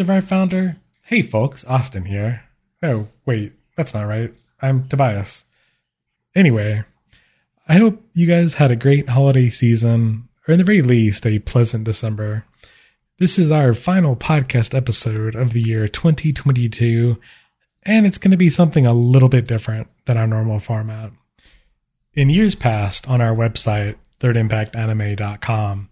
[0.00, 2.44] of our founder, hey folks, Austin here.
[2.82, 4.32] Oh, wait, that's not right.
[4.62, 5.44] I'm Tobias.
[6.34, 6.84] Anyway,
[7.70, 11.38] I hope you guys had a great holiday season, or in the very least, a
[11.38, 12.46] pleasant December.
[13.18, 17.20] This is our final podcast episode of the year 2022,
[17.82, 21.12] and it's going to be something a little bit different than our normal format.
[22.14, 25.90] In years past, on our website, thirdimpactanime.com,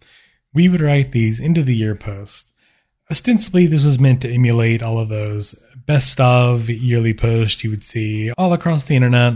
[0.54, 2.54] we would write these into the year posts.
[3.10, 5.54] Ostensibly, this was meant to emulate all of those
[5.84, 9.34] best of yearly posts you would see all across the internet.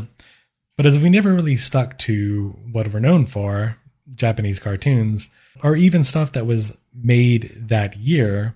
[0.80, 3.76] But as we never really stuck to what we're known for,
[4.14, 5.28] Japanese cartoons,
[5.62, 8.54] or even stuff that was made that year,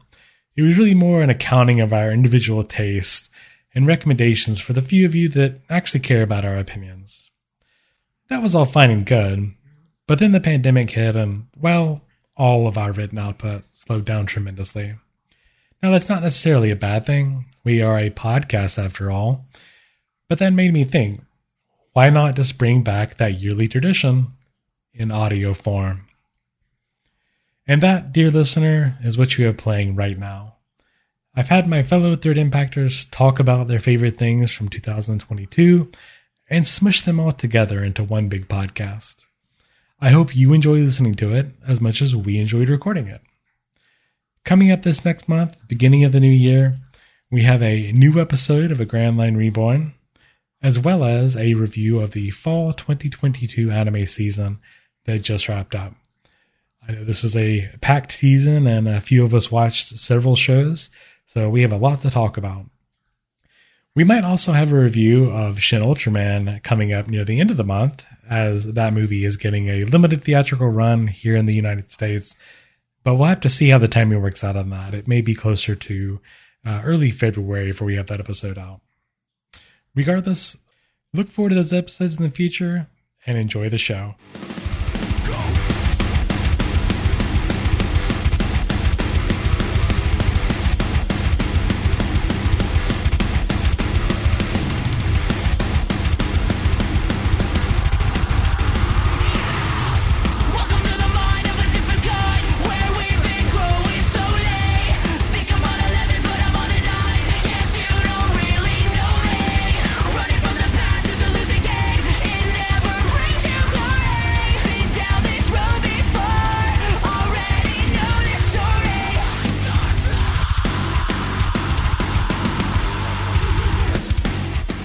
[0.56, 3.28] it was really more an accounting of our individual taste
[3.74, 7.30] and recommendations for the few of you that actually care about our opinions.
[8.30, 9.52] That was all fine and good,
[10.06, 12.00] but then the pandemic hit and, well,
[12.38, 14.94] all of our written output slowed down tremendously.
[15.82, 17.44] Now, that's not necessarily a bad thing.
[17.64, 19.44] We are a podcast after all.
[20.26, 21.20] But that made me think
[21.94, 24.26] why not just bring back that yearly tradition
[24.92, 26.08] in audio form?
[27.68, 30.56] And that, dear listener, is what you are playing right now.
[31.36, 35.90] I've had my fellow Third Impactors talk about their favorite things from 2022
[36.50, 39.24] and smush them all together into one big podcast.
[40.00, 43.22] I hope you enjoy listening to it as much as we enjoyed recording it.
[44.44, 46.74] Coming up this next month, beginning of the new year,
[47.30, 49.94] we have a new episode of A Grand Line Reborn,
[50.64, 54.58] as well as a review of the fall 2022 anime season
[55.04, 55.92] that just wrapped up.
[56.88, 60.88] I know this was a packed season, and a few of us watched several shows,
[61.26, 62.64] so we have a lot to talk about.
[63.94, 67.58] We might also have a review of Shin Ultraman coming up near the end of
[67.58, 71.90] the month, as that movie is getting a limited theatrical run here in the United
[71.90, 72.36] States.
[73.02, 74.94] But we'll have to see how the timing works out on that.
[74.94, 76.20] It may be closer to
[76.64, 78.80] uh, early February before we have that episode out.
[79.94, 80.56] Regardless,
[81.12, 82.88] look forward to those episodes in the future
[83.26, 84.16] and enjoy the show.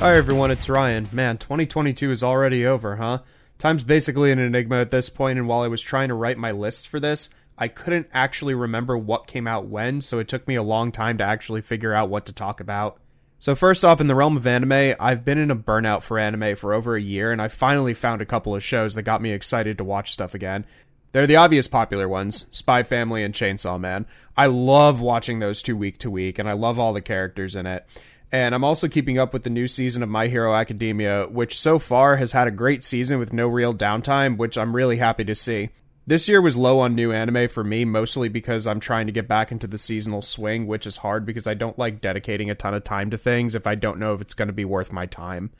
[0.09, 1.07] Hi everyone, it's Ryan.
[1.11, 3.19] Man, 2022 is already over, huh?
[3.59, 6.51] Time's basically an enigma at this point, and while I was trying to write my
[6.51, 10.55] list for this, I couldn't actually remember what came out when, so it took me
[10.55, 12.99] a long time to actually figure out what to talk about.
[13.39, 16.55] So first off, in the realm of anime, I've been in a burnout for anime
[16.55, 19.31] for over a year, and I finally found a couple of shows that got me
[19.31, 20.65] excited to watch stuff again.
[21.11, 24.07] They're the obvious popular ones, Spy Family and Chainsaw Man.
[24.35, 27.67] I love watching those two week to week, and I love all the characters in
[27.67, 27.85] it.
[28.31, 31.79] And I'm also keeping up with the new season of My Hero Academia, which so
[31.79, 35.33] far has had a great season with no real downtime, which I'm really happy to
[35.33, 35.69] see.
[36.05, 39.27] This year was low on new anime for me, mostly because I'm trying to get
[39.27, 42.73] back into the seasonal swing, which is hard because I don't like dedicating a ton
[42.73, 45.05] of time to things if I don't know if it's going to be worth my
[45.05, 45.51] time.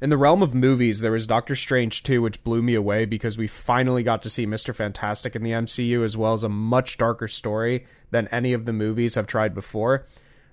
[0.00, 3.36] In the realm of movies, there was Doctor Strange 2, which blew me away because
[3.36, 4.74] we finally got to see Mr.
[4.74, 8.72] Fantastic in the MCU, as well as a much darker story than any of the
[8.72, 10.06] movies have tried before.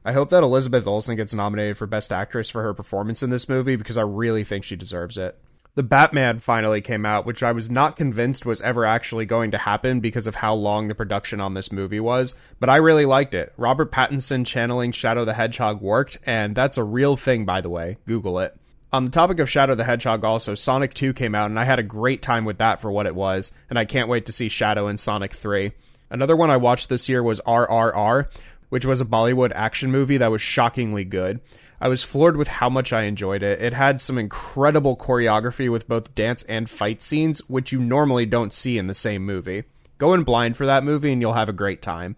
[0.08, 3.50] I hope that Elizabeth Olsen gets nominated for Best Actress for her performance in this
[3.50, 5.38] movie because I really think she deserves it.
[5.76, 9.58] The Batman finally came out, which I was not convinced was ever actually going to
[9.58, 13.34] happen because of how long the production on this movie was, but I really liked
[13.34, 13.52] it.
[13.58, 17.98] Robert Pattinson channeling Shadow the Hedgehog worked, and that's a real thing, by the way.
[18.06, 18.56] Google it.
[18.94, 21.80] On the topic of Shadow the Hedgehog, also, Sonic 2 came out, and I had
[21.80, 24.48] a great time with that for what it was, and I can't wait to see
[24.48, 25.74] Shadow in Sonic 3.
[26.10, 28.30] Another one I watched this year was RRR,
[28.70, 31.40] which was a Bollywood action movie that was shockingly good.
[31.80, 33.62] I was floored with how much I enjoyed it.
[33.62, 38.54] It had some incredible choreography with both dance and fight scenes, which you normally don't
[38.54, 39.64] see in the same movie.
[39.98, 42.16] Go in blind for that movie and you'll have a great time.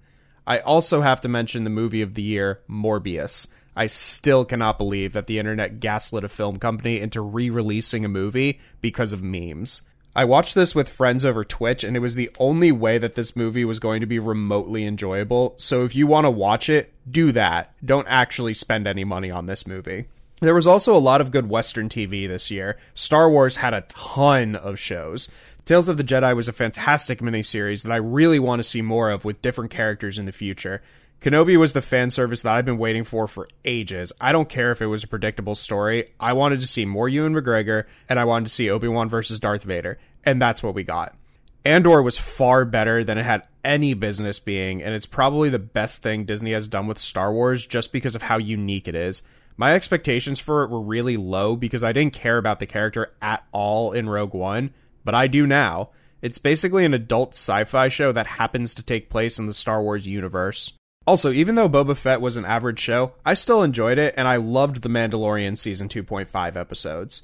[0.48, 3.48] I also have to mention the movie of the year, Morbius.
[3.75, 8.10] I still cannot believe that the internet gaslit a film company into re releasing a
[8.10, 9.84] movie because of memes.
[10.15, 13.35] I watched this with friends over Twitch, and it was the only way that this
[13.35, 15.53] movie was going to be remotely enjoyable.
[15.57, 17.73] So if you want to watch it, do that.
[17.85, 20.07] Don't actually spend any money on this movie.
[20.41, 22.77] There was also a lot of good Western TV this year.
[22.95, 25.29] Star Wars had a ton of shows.
[25.65, 29.11] Tales of the Jedi was a fantastic miniseries that I really want to see more
[29.11, 30.81] of with different characters in the future.
[31.21, 34.13] Kenobi was the fan service that I've been waiting for for ages.
[34.21, 36.12] I don't care if it was a predictable story.
[36.18, 39.38] I wanted to see more Ewan McGregor, and I wanted to see Obi Wan versus
[39.38, 41.18] Darth Vader, and that's what we got.
[41.66, 46.01] Andor was far better than it had any business being, and it's probably the best
[46.01, 49.21] thing Disney has done with Star Wars just because of how unique it is.
[49.57, 53.44] My expectations for it were really low because I didn't care about the character at
[53.51, 54.74] all in Rogue One,
[55.04, 55.89] but I do now.
[56.21, 59.81] It's basically an adult sci fi show that happens to take place in the Star
[59.81, 60.79] Wars universe.
[61.07, 64.36] Also, even though Boba Fett was an average show, I still enjoyed it, and I
[64.36, 67.24] loved The Mandalorian Season 2.5 episodes.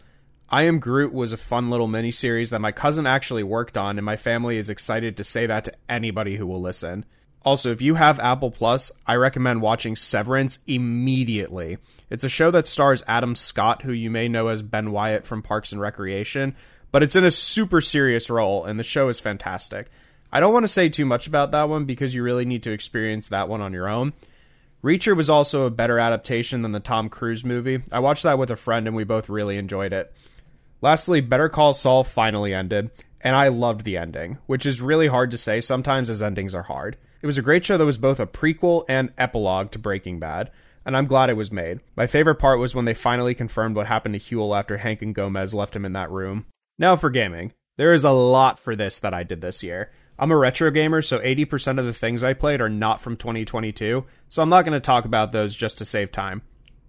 [0.49, 4.05] I Am Groot was a fun little miniseries that my cousin actually worked on, and
[4.05, 7.05] my family is excited to say that to anybody who will listen.
[7.43, 11.77] Also, if you have Apple Plus, I recommend watching Severance immediately.
[12.09, 15.43] It's a show that stars Adam Scott, who you may know as Ben Wyatt from
[15.43, 16.55] Parks and Recreation,
[16.91, 19.89] but it's in a super serious role, and the show is fantastic.
[20.31, 22.71] I don't want to say too much about that one because you really need to
[22.71, 24.13] experience that one on your own.
[24.83, 27.81] Reacher was also a better adaptation than the Tom Cruise movie.
[27.91, 30.13] I watched that with a friend and we both really enjoyed it.
[30.81, 32.91] Lastly, Better Call Saul finally ended,
[33.21, 36.63] and I loved the ending, which is really hard to say sometimes as endings are
[36.63, 36.97] hard.
[37.23, 40.51] It was a great show that was both a prequel and epilogue to Breaking Bad,
[40.85, 41.79] and I'm glad it was made.
[41.95, 45.15] My favorite part was when they finally confirmed what happened to Huell after Hank and
[45.15, 46.45] Gomez left him in that room.
[46.77, 47.53] Now for gaming.
[47.77, 49.89] There is a lot for this that I did this year.
[50.17, 54.05] I'm a retro gamer, so 80% of the things I played are not from 2022,
[54.29, 56.41] so I'm not going to talk about those just to save time.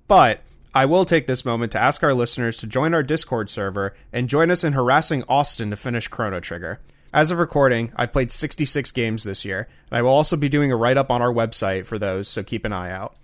[0.06, 0.42] But
[0.72, 4.28] I will take this moment to ask our listeners to join our Discord server and
[4.28, 6.80] join us in harassing Austin to finish Chrono Trigger.
[7.12, 10.70] As of recording, I've played 66 games this year, and I will also be doing
[10.70, 13.16] a write up on our website for those, so keep an eye out.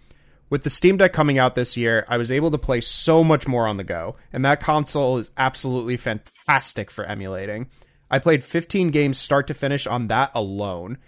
[0.49, 3.47] With the Steam Deck coming out this year, I was able to play so much
[3.47, 7.69] more on the go, and that console is absolutely fantastic for emulating.
[8.13, 10.99] I played 15 games start to finish on that alone.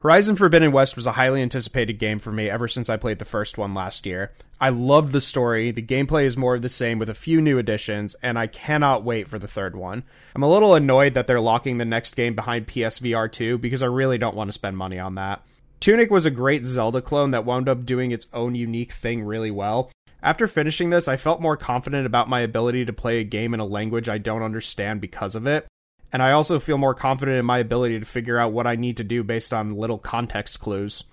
[0.00, 3.24] Horizon Forbidden West was a highly anticipated game for me ever since I played the
[3.24, 4.32] first one last year.
[4.60, 7.58] I love the story, the gameplay is more of the same with a few new
[7.58, 10.02] additions, and I cannot wait for the third one.
[10.34, 13.86] I'm a little annoyed that they're locking the next game behind PSVR 2 because I
[13.86, 15.44] really don't want to spend money on that.
[15.78, 19.52] Tunic was a great Zelda clone that wound up doing its own unique thing really
[19.52, 19.92] well.
[20.24, 23.60] After finishing this, I felt more confident about my ability to play a game in
[23.60, 25.68] a language I don't understand because of it
[26.12, 28.96] and I also feel more confident in my ability to figure out what I need
[28.98, 31.04] to do based on little context clues.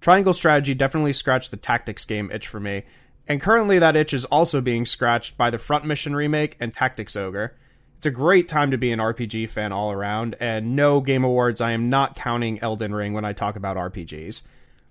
[0.00, 2.84] Triangle Strategy definitely scratched the tactics game itch for me,
[3.26, 7.16] and currently that itch is also being scratched by the Front Mission remake and Tactics
[7.16, 7.56] Ogre.
[7.96, 11.60] It's a great time to be an RPG fan all around, and no Game Awards,
[11.60, 14.42] I am not counting Elden Ring when I talk about RPGs.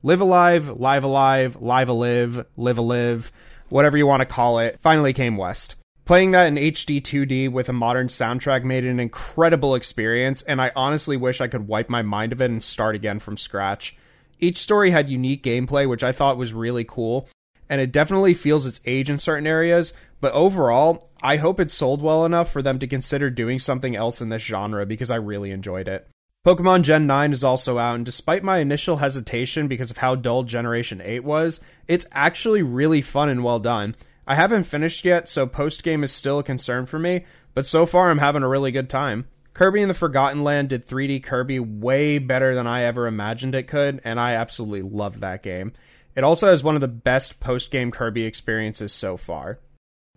[0.01, 3.31] Live Alive, Live Alive, Live Alive, Live Alive,
[3.69, 5.75] whatever you want to call it, finally came west.
[6.05, 10.71] Playing that in HD 2D with a modern soundtrack made an incredible experience, and I
[10.75, 13.97] honestly wish I could wipe my mind of it and start again from scratch.
[14.39, 17.27] Each story had unique gameplay, which I thought was really cool,
[17.67, 22.03] and it definitely feels its age in certain areas, but overall, I hope it sold
[22.03, 25.49] well enough for them to consider doing something else in this genre because I really
[25.49, 26.07] enjoyed it.
[26.45, 30.43] Pokemon Gen 9 is also out, and despite my initial hesitation because of how dull
[30.43, 33.95] Generation 8 was, it's actually really fun and well done.
[34.27, 37.85] I haven't finished yet, so post game is still a concern for me, but so
[37.85, 39.27] far I'm having a really good time.
[39.53, 43.67] Kirby in the Forgotten Land did 3D Kirby way better than I ever imagined it
[43.67, 45.71] could, and I absolutely loved that game.
[46.15, 49.59] It also has one of the best post game Kirby experiences so far.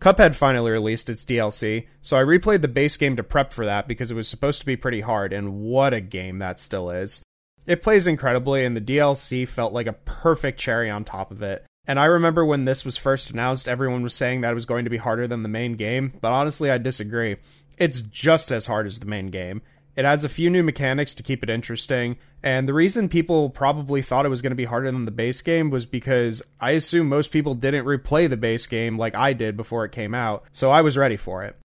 [0.01, 3.87] Cuphead finally released its DLC, so I replayed the base game to prep for that
[3.87, 7.21] because it was supposed to be pretty hard, and what a game that still is.
[7.67, 11.65] It plays incredibly, and the DLC felt like a perfect cherry on top of it.
[11.89, 14.83] And I remember when this was first announced, everyone was saying that it was going
[14.83, 17.37] to be harder than the main game, but honestly, I disagree.
[17.79, 19.63] It's just as hard as the main game.
[19.95, 24.03] It adds a few new mechanics to keep it interesting, and the reason people probably
[24.03, 27.09] thought it was going to be harder than the base game was because I assume
[27.09, 30.69] most people didn't replay the base game like I did before it came out, so
[30.69, 31.55] I was ready for it.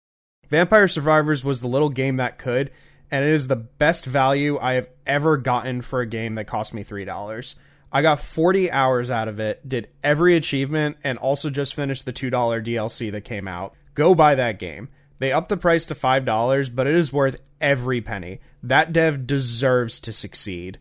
[0.49, 2.71] Vampire Survivors was the little game that could,
[3.11, 6.73] and it is the best value I have ever gotten for a game that cost
[6.73, 7.55] me $3.
[7.95, 12.13] I got 40 hours out of it, did every achievement, and also just finished the
[12.13, 13.73] $2 DLC that came out.
[13.95, 14.89] Go buy that game.
[15.21, 18.41] They upped the price to $5, but it is worth every penny.
[18.65, 20.81] That dev deserves to succeed.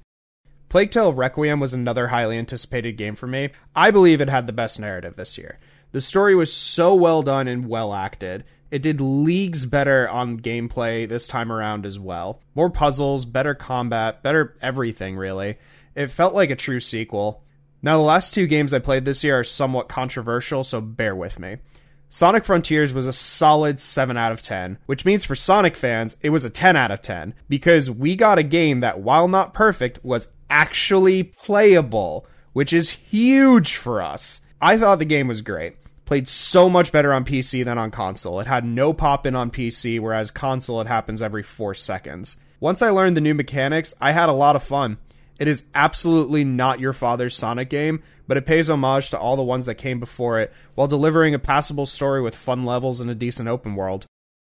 [0.70, 3.51] Plague Tale Requiem was another highly anticipated game for me.
[3.75, 5.60] I believe it had the best narrative this year.
[5.91, 8.43] The story was so well done and well acted.
[8.72, 12.41] It did leagues better on gameplay this time around as well.
[12.55, 15.60] More puzzles, better combat, better everything, really.
[15.95, 17.43] It felt like a true sequel.
[17.81, 21.39] Now, the last two games I played this year are somewhat controversial, so bear with
[21.39, 21.57] me.
[22.09, 26.29] Sonic Frontiers was a solid 7 out of 10, which means for Sonic fans, it
[26.29, 30.00] was a 10 out of 10, because we got a game that, while not perfect,
[30.03, 34.41] was actually playable, which is huge for us.
[34.62, 35.75] I thought the game was great.
[36.05, 38.39] Played so much better on PC than on console.
[38.39, 42.38] It had no pop in on PC, whereas console it happens every 4 seconds.
[42.59, 45.00] Once I learned the new mechanics, I had a lot of fun.
[45.39, 49.43] It is absolutely not your father's Sonic game, but it pays homage to all the
[49.43, 53.15] ones that came before it while delivering a passable story with fun levels and a
[53.15, 54.05] decent open world.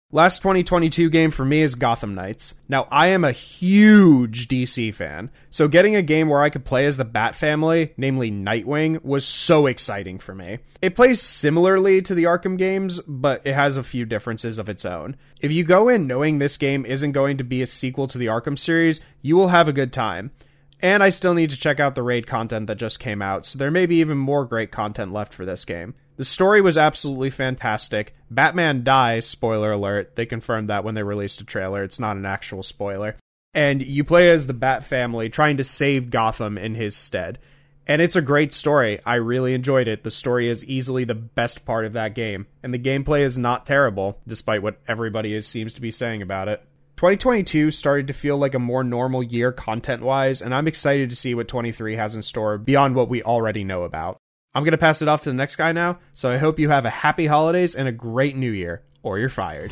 [0.10, 2.54] Last 2022 game for me is Gotham Knights.
[2.70, 6.86] Now, I am a huge DC fan, so getting a game where I could play
[6.86, 10.60] as the Bat family, namely Nightwing, was so exciting for me.
[10.82, 14.86] It plays similarly to the Arkham games, but it has a few differences of its
[14.86, 15.18] own.
[15.42, 18.28] If you go in knowing this game isn't going to be a sequel to the
[18.28, 20.32] Arkham series, you will have a good time.
[20.82, 23.58] And I still need to check out the raid content that just came out, so
[23.58, 25.96] there may be even more great content left for this game.
[26.18, 28.16] The story was absolutely fantastic.
[28.30, 30.16] Batman dies, spoiler alert.
[30.16, 31.84] They confirmed that when they released a trailer.
[31.84, 33.16] It's not an actual spoiler.
[33.54, 37.40] And you play as the Bat family trying to save Gotham in his stead.
[37.88, 39.00] And it's a great story.
[39.06, 40.04] I really enjoyed it.
[40.04, 42.48] The story is easily the best part of that game.
[42.62, 46.48] And the gameplay is not terrible, despite what everybody is, seems to be saying about
[46.50, 46.64] it.
[46.98, 51.16] 2022 started to feel like a more normal year content wise, and I'm excited to
[51.16, 54.18] see what 23 has in store beyond what we already know about.
[54.56, 56.70] I'm going to pass it off to the next guy now, so I hope you
[56.70, 59.72] have a happy holidays and a great new year, or you're fired.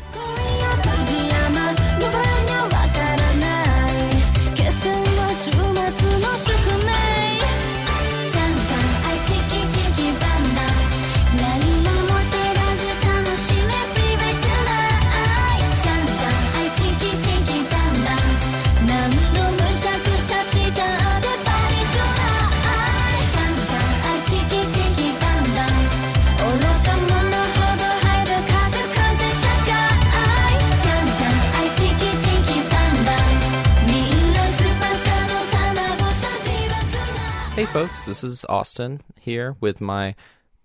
[37.76, 40.14] Folks, this is Austin here with my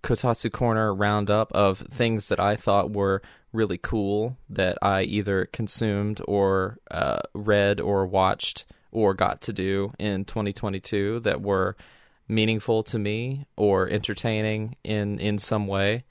[0.02, 3.20] Kotatsu Corner roundup of things that I thought were
[3.52, 9.92] really cool that I either consumed or uh, read or watched or got to do
[9.98, 11.76] in 2022 that were
[12.28, 16.04] meaningful to me or entertaining in in some way.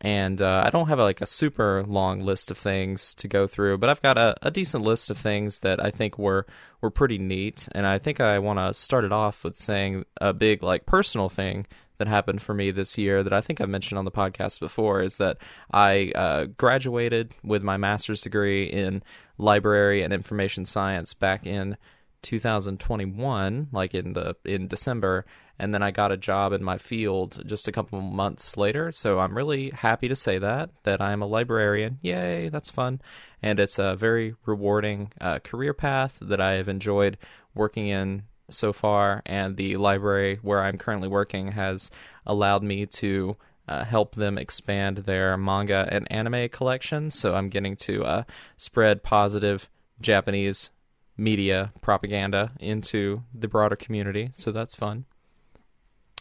[0.00, 3.78] And uh, I don't have like a super long list of things to go through,
[3.78, 6.46] but I've got a, a decent list of things that I think were
[6.82, 7.66] were pretty neat.
[7.72, 11.28] And I think I want to start it off with saying a big like personal
[11.28, 11.66] thing
[11.98, 15.00] that happened for me this year that I think I've mentioned on the podcast before
[15.00, 15.38] is that
[15.72, 19.02] I uh, graduated with my master's degree in
[19.38, 21.76] library and information science back in
[22.22, 25.24] 2021 like in the in December
[25.58, 28.92] and then I got a job in my field just a couple months later.
[28.92, 31.98] So I'm really happy to say that that I'm a librarian.
[32.02, 33.00] Yay that's fun.
[33.42, 37.18] And it's a very rewarding uh, career path that I have enjoyed
[37.54, 39.22] working in so far.
[39.26, 41.90] And the library where I'm currently working has
[42.24, 43.36] allowed me to
[43.68, 47.10] uh, help them expand their manga and anime collection.
[47.10, 48.22] So I'm getting to uh,
[48.56, 49.68] spread positive
[50.00, 50.70] Japanese
[51.16, 55.06] media propaganda into the broader community, so that's fun.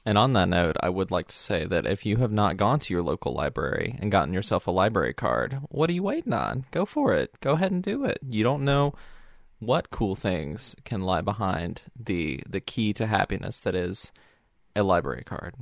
[0.06, 2.80] And on that note, I would like to say that if you have not gone
[2.80, 6.66] to your local library and gotten yourself a library card, what are you waiting on?
[6.70, 7.32] Go for it.
[7.42, 8.20] Go ahead and do it.
[8.28, 8.94] You don't know
[9.60, 14.12] what cool things can lie behind the the key to happiness that is
[14.76, 15.56] a library card.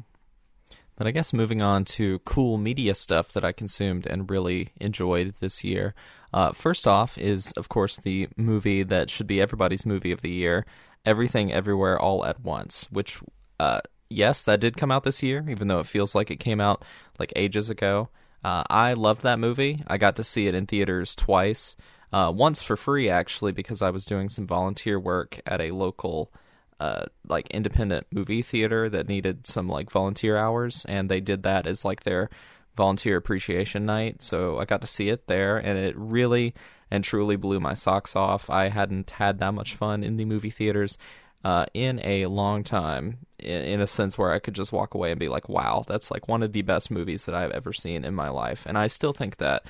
[0.96, 5.34] But I guess moving on to cool media stuff that I consumed and really enjoyed
[5.40, 5.96] this year.
[6.32, 10.30] Uh, first off is, of course, the movie that should be everybody's movie of the
[10.30, 10.66] year,
[11.06, 13.20] Everything Everywhere All at Once, which,
[13.60, 13.82] uh,
[14.14, 16.84] yes, that did come out this year, even though it feels like it came out
[17.20, 18.10] like ages ago.
[18.44, 19.84] Uh, I loved that movie.
[19.88, 21.76] I got to see it in theaters twice.
[22.12, 26.32] Uh, once for free, actually, because I was doing some volunteer work at a local
[26.80, 31.66] uh, like independent movie theater that needed some like volunteer hours, and they did that
[31.66, 32.30] as like their
[32.76, 34.22] volunteer appreciation night.
[34.22, 36.54] So I got to see it there, and it really
[36.92, 38.50] and truly blew my socks off.
[38.50, 40.98] I hadn't had that much fun in the movie theaters
[41.44, 45.20] uh, in a long time, in, a sense where I could just walk away and
[45.20, 48.16] be like, "Wow, that's like one of the best movies that I've ever seen in
[48.16, 49.66] my life," and I still think that.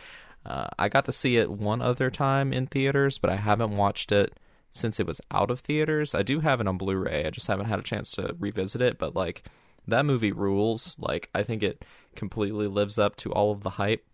[0.45, 4.11] Uh, I got to see it one other time in theaters, but I haven't watched
[4.11, 4.37] it
[4.71, 6.13] since it was out of theaters.
[6.13, 7.25] I do have it on Blu-ray.
[7.25, 9.43] I just haven't had a chance to revisit it, but like
[9.87, 10.97] that movie rules.
[10.99, 14.05] Like I think it completely lives up to all of the hype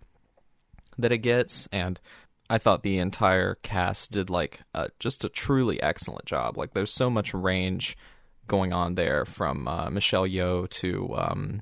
[0.98, 2.00] that it gets, and
[2.50, 6.58] I thought the entire cast did like uh, just a truly excellent job.
[6.58, 7.96] Like there's so much range
[8.48, 11.62] going on there from uh, Michelle Yeoh to um,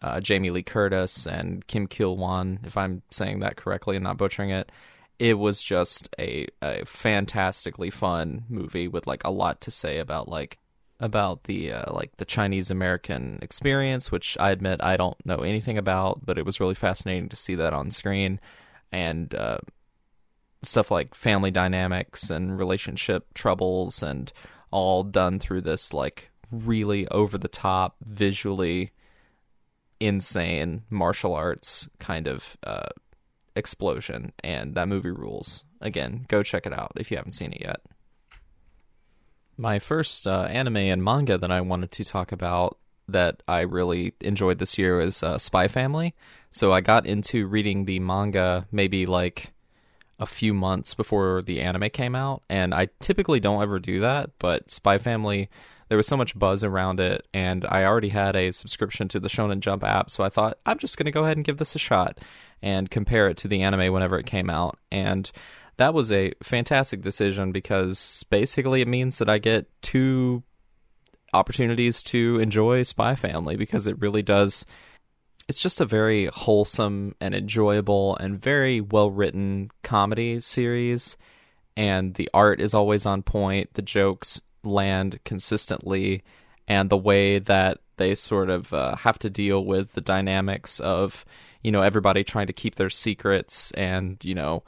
[0.00, 4.16] uh, Jamie Lee Curtis and Kim Kil Wan, if I'm saying that correctly and not
[4.16, 4.70] butchering it.
[5.18, 10.28] It was just a, a fantastically fun movie with like a lot to say about
[10.28, 10.58] like
[10.98, 15.76] about the uh, like the Chinese American experience, which I admit I don't know anything
[15.76, 18.40] about, but it was really fascinating to see that on screen,
[18.92, 19.58] and uh,
[20.62, 24.32] stuff like family dynamics and relationship troubles, and
[24.70, 28.90] all done through this like really over the top, visually
[29.98, 32.88] insane martial arts kind of uh,
[33.54, 35.64] explosion, and that movie rules.
[35.80, 37.80] Again, go check it out if you haven't seen it yet.
[39.56, 44.14] My first uh, anime and manga that I wanted to talk about that I really
[44.20, 46.14] enjoyed this year is uh, Spy Family.
[46.50, 49.52] So I got into reading the manga maybe like
[50.20, 54.30] a few months before the anime came out, and I typically don't ever do that,
[54.38, 55.50] but Spy Family
[55.90, 59.28] there was so much buzz around it and I already had a subscription to the
[59.28, 61.74] Shonen Jump app, so I thought I'm just going to go ahead and give this
[61.74, 62.18] a shot
[62.62, 64.78] and compare it to the anime whenever it came out.
[64.92, 65.28] And
[65.78, 70.44] that was a fantastic decision because basically it means that I get two
[71.34, 74.64] opportunities to enjoy Spy Family because it really does
[75.50, 81.16] it's just a very wholesome and enjoyable and very well written comedy series
[81.76, 86.22] and the art is always on point the jokes land consistently
[86.68, 91.24] and the way that they sort of uh, have to deal with the dynamics of
[91.64, 94.62] you know everybody trying to keep their secrets and you know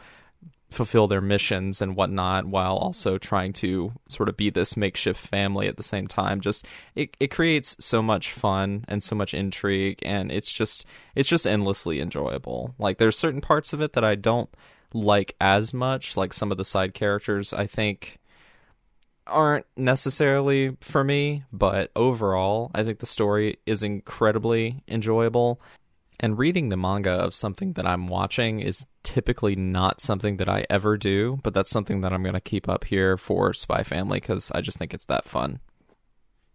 [0.73, 5.69] fulfill their missions and whatnot while also trying to sort of be this makeshift family
[5.69, 6.41] at the same time.
[6.41, 11.29] Just it, it creates so much fun and so much intrigue and it's just it's
[11.29, 12.75] just endlessly enjoyable.
[12.79, 14.51] Like there's certain parts of it that i don't
[14.93, 16.17] like as much.
[16.17, 18.19] Like some of the side characters i think
[19.27, 25.61] aren't necessarily for me but overall i think the story is incredibly enjoyable
[26.23, 30.65] and reading the manga of something that I'm watching is typically not something that I
[30.71, 34.21] ever do, but that's something that I'm going to keep up here for Spy Family
[34.21, 35.59] because I just think it's that fun.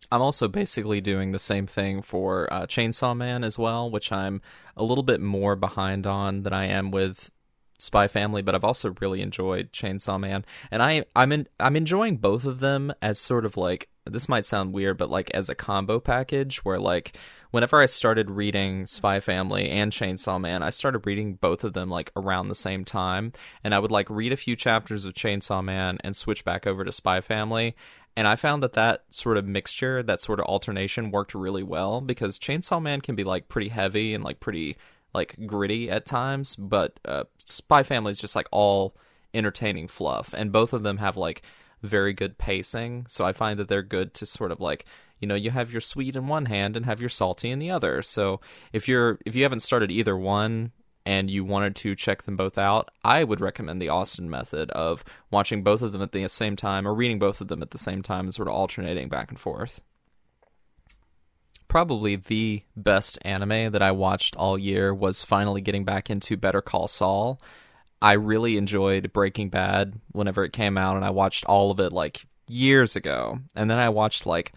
[0.09, 4.41] I'm also basically doing the same thing for uh, Chainsaw Man as well, which I'm
[4.77, 7.29] a little bit more behind on than I am with
[7.77, 12.17] Spy Family, but I've also really enjoyed Chainsaw Man, and I I'm in, I'm enjoying
[12.17, 15.55] both of them as sort of like this might sound weird, but like as a
[15.55, 17.17] combo package where like
[17.51, 21.89] whenever I started reading Spy Family and Chainsaw Man, I started reading both of them
[21.89, 23.33] like around the same time,
[23.63, 26.83] and I would like read a few chapters of Chainsaw Man and switch back over
[26.83, 27.75] to Spy Family.
[28.15, 32.01] And I found that that sort of mixture, that sort of alternation worked really well
[32.01, 34.75] because Chainsaw Man can be like pretty heavy and like pretty
[35.13, 38.95] like gritty at times, but uh, Spy Family is just like all
[39.33, 41.41] entertaining fluff, and both of them have like
[41.83, 43.05] very good pacing.
[43.07, 44.85] So I find that they're good to sort of like
[45.19, 47.71] you know you have your sweet in one hand and have your salty in the
[47.71, 48.01] other.
[48.01, 48.39] So
[48.73, 50.71] if you're if you haven't started either one
[51.05, 55.03] and you wanted to check them both out, I would recommend the Austin method of
[55.31, 57.77] watching both of them at the same time or reading both of them at the
[57.77, 59.81] same time and sort of alternating back and forth
[61.67, 66.61] probably the best anime that I watched all year was finally getting back into Better
[66.61, 67.41] Call Saul.
[68.01, 71.91] I really enjoyed Breaking Bad whenever it came out, and I watched all of it
[71.91, 73.39] like years ago.
[73.55, 74.53] And then I watched like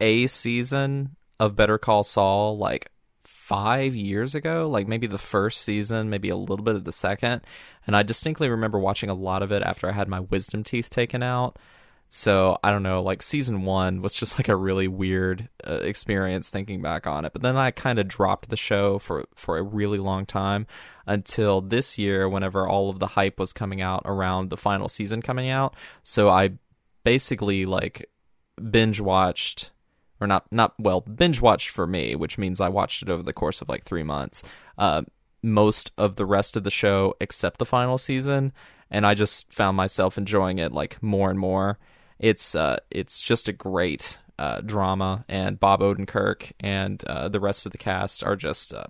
[0.00, 2.90] a season of Better Call Saul like
[3.24, 7.42] five years ago, like maybe the first season, maybe a little bit of the second.
[7.86, 10.88] And I distinctly remember watching a lot of it after I had my wisdom teeth
[10.88, 11.58] taken out.
[12.08, 16.48] So I don't know, like season one was just like a really weird uh, experience
[16.48, 17.32] thinking back on it.
[17.32, 20.66] But then I kind of dropped the show for for a really long time
[21.06, 25.22] until this year, whenever all of the hype was coming out around the final season
[25.22, 25.74] coming out.
[26.02, 26.52] So I
[27.02, 28.08] basically like
[28.70, 29.72] binge watched
[30.20, 33.32] or not not well binge watched for me, which means I watched it over the
[33.32, 34.42] course of like three months.
[34.78, 35.02] Uh,
[35.42, 38.52] most of the rest of the show except the final season,
[38.90, 41.78] and I just found myself enjoying it like more and more
[42.18, 47.66] it's uh, it's just a great uh, drama, and Bob Odenkirk and uh, the rest
[47.66, 48.86] of the cast are just uh,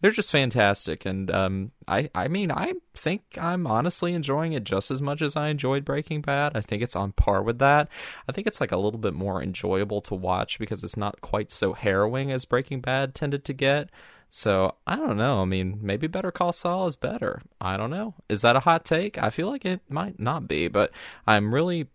[0.00, 1.06] they're just fantastic.
[1.06, 5.36] And um, I I mean I think I'm honestly enjoying it just as much as
[5.36, 6.56] I enjoyed Breaking Bad.
[6.56, 7.88] I think it's on par with that.
[8.28, 11.50] I think it's like a little bit more enjoyable to watch because it's not quite
[11.50, 13.90] so harrowing as Breaking Bad tended to get.
[14.28, 15.42] So I don't know.
[15.42, 17.40] I mean, maybe Better Call Saul is better.
[17.60, 18.14] I don't know.
[18.28, 19.16] Is that a hot take?
[19.16, 20.90] I feel like it might not be, but
[21.26, 21.86] I'm really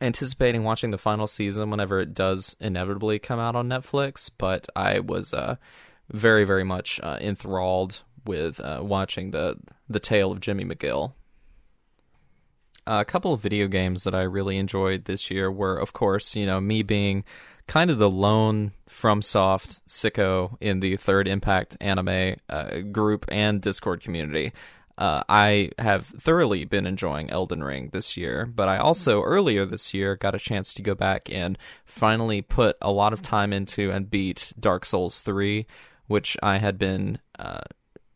[0.00, 4.98] anticipating watching the final season whenever it does inevitably come out on Netflix, but I
[5.00, 5.56] was uh,
[6.12, 9.56] very, very much uh, enthralled with uh, watching the
[9.88, 11.12] the tale of Jimmy McGill.
[12.86, 16.46] a couple of video games that I really enjoyed this year were, of course, you
[16.46, 17.24] know, me being
[17.66, 24.00] kind of the lone FromSoft sicko in the Third Impact anime uh, group and Discord
[24.02, 24.52] community.
[24.96, 29.92] Uh, I have thoroughly been enjoying Elden Ring this year, but I also earlier this
[29.92, 33.90] year got a chance to go back and finally put a lot of time into
[33.90, 35.66] and beat Dark Souls 3,
[36.06, 37.62] which I had been uh,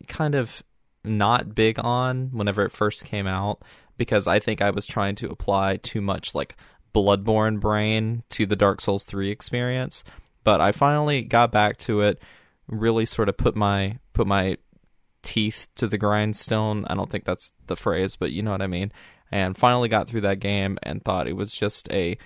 [0.06, 0.62] kind of
[1.04, 3.62] not big on whenever it first came out
[3.96, 6.56] because I think I was trying to apply too much like
[6.94, 10.04] Bloodborne brain to the Dark Souls 3 experience.
[10.44, 12.20] But I finally got back to it,
[12.66, 14.56] really sort of put my put my
[15.22, 16.84] teeth to the grindstone.
[16.86, 18.92] I don't think that's the phrase, but you know what I mean.
[19.30, 22.16] And finally got through that game and thought it was just a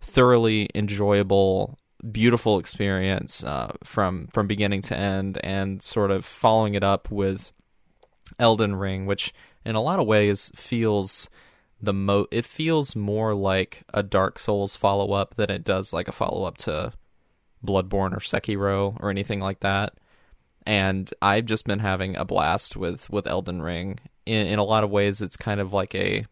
[0.00, 1.78] thoroughly enjoyable,
[2.10, 7.52] beautiful experience uh, from from beginning to end, and sort of following it up with
[8.38, 9.32] Elden Ring, which
[9.64, 11.30] in a lot of ways feels
[11.80, 12.26] the mo.
[12.30, 16.46] It feels more like a Dark Souls follow up than it does like a follow
[16.46, 16.92] up to
[17.64, 19.94] Bloodborne or Sekiro or anything like that
[20.66, 24.00] and I've just been having a blast with with Elden Ring.
[24.26, 26.26] In in a lot of ways, it's kind of like a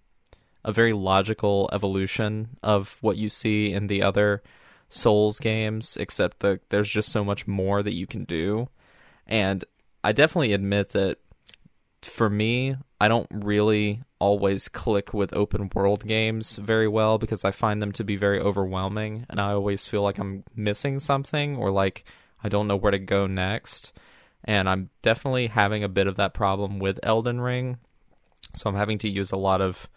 [0.65, 4.43] a very logical evolution of what you see in the other
[4.95, 8.69] Souls games, except that there's just so much more that you can do.
[9.27, 9.65] And
[10.05, 11.19] I definitely admit that
[12.03, 17.51] for me, I don't really always click with open world games very well because I
[17.51, 21.71] find them to be very overwhelming and I always feel like I'm missing something or
[21.71, 22.05] like
[22.43, 23.93] I don't know where to go next
[24.45, 27.79] and I'm definitely having a bit of that problem with Elden Ring.
[28.55, 29.89] So I'm having to use a lot of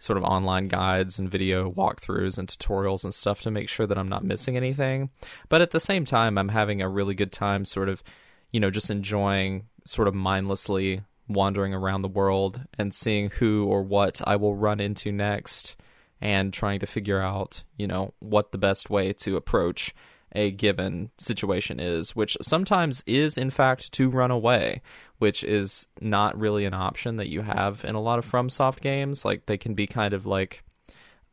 [0.00, 3.98] sort of online guides and video walkthroughs and tutorials and stuff to make sure that
[3.98, 5.10] I'm not missing anything.
[5.48, 8.02] But at the same time, I'm having a really good time sort of,
[8.50, 13.82] you know, just enjoying sort of mindlessly wandering around the world and seeing who or
[13.82, 15.76] what I will run into next
[16.20, 19.94] and trying to figure out, you know, what the best way to approach
[20.32, 24.80] a given situation is, which sometimes is, in fact, to run away,
[25.18, 29.24] which is not really an option that you have in a lot of FromSoft games.
[29.24, 30.62] Like, they can be kind of like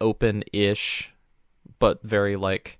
[0.02, 1.14] open ish,
[1.80, 2.80] but very like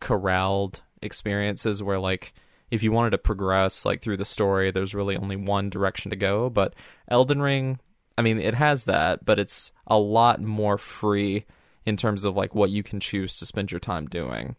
[0.00, 2.34] corralled experiences where, like,
[2.70, 6.16] if you wanted to progress like through the story, there's really only one direction to
[6.16, 6.50] go.
[6.50, 6.74] But
[7.08, 7.78] Elden Ring,
[8.18, 11.44] I mean, it has that, but it's a lot more free
[11.86, 14.56] in terms of like what you can choose to spend your time doing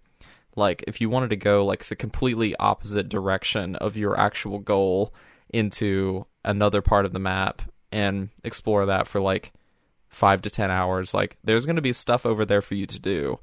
[0.55, 5.13] like if you wanted to go like the completely opposite direction of your actual goal
[5.49, 9.53] into another part of the map and explore that for like
[10.09, 12.99] 5 to 10 hours like there's going to be stuff over there for you to
[12.99, 13.39] do.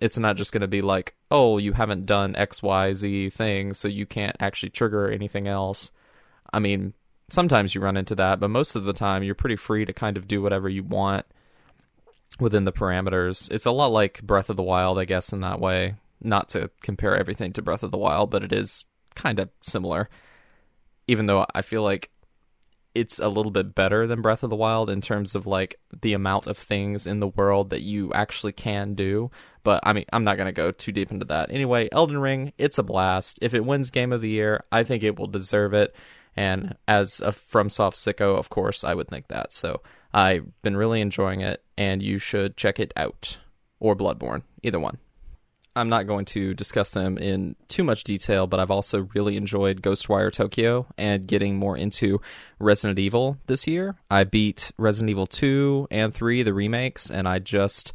[0.00, 4.06] It's not just going to be like oh you haven't done xyz thing so you
[4.06, 5.90] can't actually trigger anything else.
[6.52, 6.94] I mean
[7.30, 10.16] sometimes you run into that but most of the time you're pretty free to kind
[10.16, 11.26] of do whatever you want
[12.38, 13.50] within the parameters.
[13.50, 16.70] It's a lot like breath of the wild i guess in that way not to
[16.82, 20.08] compare everything to Breath of the Wild, but it is kind of similar.
[21.06, 22.10] Even though I feel like
[22.94, 26.12] it's a little bit better than Breath of the Wild in terms of like the
[26.12, 29.30] amount of things in the world that you actually can do.
[29.64, 31.50] But I mean, I'm not going to go too deep into that.
[31.50, 33.38] Anyway, Elden Ring, it's a blast.
[33.42, 35.94] If it wins Game of the Year, I think it will deserve it.
[36.36, 39.52] And as a FromSoft sicko, of course, I would think that.
[39.52, 43.38] So I've been really enjoying it, and you should check it out.
[43.80, 44.98] Or Bloodborne, either one.
[45.76, 49.82] I'm not going to discuss them in too much detail, but I've also really enjoyed
[49.82, 52.20] Ghostwire Tokyo and getting more into
[52.60, 53.96] Resident Evil this year.
[54.08, 57.92] I beat Resident Evil 2 and 3, the remakes, and I just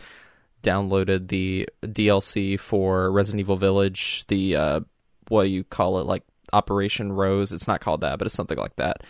[0.62, 4.80] downloaded the DLC for Resident Evil Village, the uh,
[5.30, 7.54] what do you call it, like Operation Rose.
[7.54, 9.04] It's not called that, but it's something like that.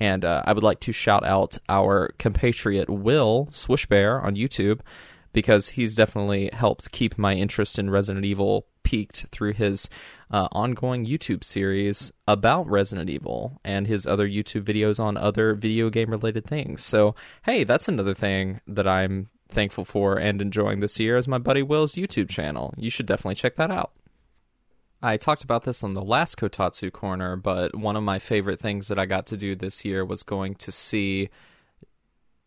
[0.00, 4.80] And uh, I would like to shout out our compatriot Will Swishbear on YouTube
[5.34, 9.90] because he's definitely helped keep my interest in Resident Evil peaked through his
[10.30, 15.90] uh, ongoing YouTube series about Resident Evil and his other YouTube videos on other video
[15.90, 16.82] game related things.
[16.82, 21.38] So, hey, that's another thing that I'm thankful for and enjoying this year is my
[21.38, 22.72] buddy Will's YouTube channel.
[22.76, 23.92] You should definitely check that out.
[25.02, 28.88] I talked about this on the last Kotatsu Corner, but one of my favorite things
[28.88, 31.28] that I got to do this year was going to see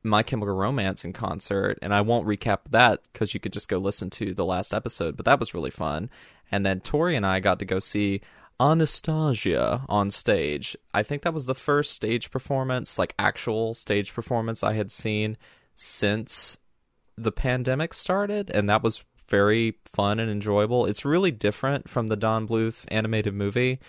[0.09, 3.77] my Chemical Romance in concert, and I won't recap that because you could just go
[3.77, 5.15] listen to the last episode.
[5.15, 6.09] But that was really fun.
[6.51, 8.21] And then Tori and I got to go see
[8.59, 10.75] Anastasia on stage.
[10.93, 15.37] I think that was the first stage performance, like actual stage performance I had seen
[15.75, 16.57] since
[17.17, 20.85] the pandemic started, and that was very fun and enjoyable.
[20.85, 23.79] It's really different from the Don Bluth animated movie.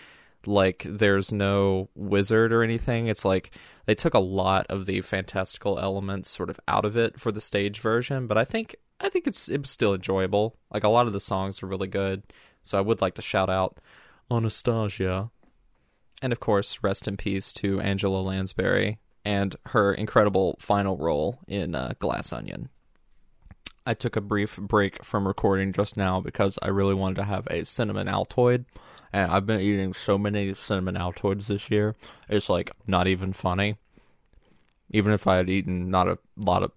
[0.47, 3.09] Like there's no wizard or anything.
[3.09, 3.53] It's like
[3.87, 7.41] they took a lot of the fantastical elements sort of out of it for the
[7.41, 10.57] stage version, but I think I think it's it still enjoyable.
[10.73, 12.23] Like a lot of the songs are really good.
[12.63, 13.79] So I would like to shout out
[14.31, 15.31] Anastasia.
[16.21, 21.75] And of course, rest in peace to Angela Lansbury and her incredible final role in
[21.75, 22.71] uh, Glass Onion.
[23.87, 27.47] I took a brief break from recording just now because I really wanted to have
[27.47, 28.67] a cinnamon Altoid,
[29.13, 31.95] and I've been eating so many cinnamon Altoids this year.
[32.29, 33.77] It's like not even funny.
[34.91, 36.73] Even if I had eaten not a lot of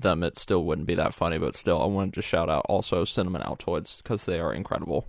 [0.00, 1.38] them, it still wouldn't be that funny.
[1.38, 5.06] But still, I wanted to shout out also cinnamon Altoids because they are incredible.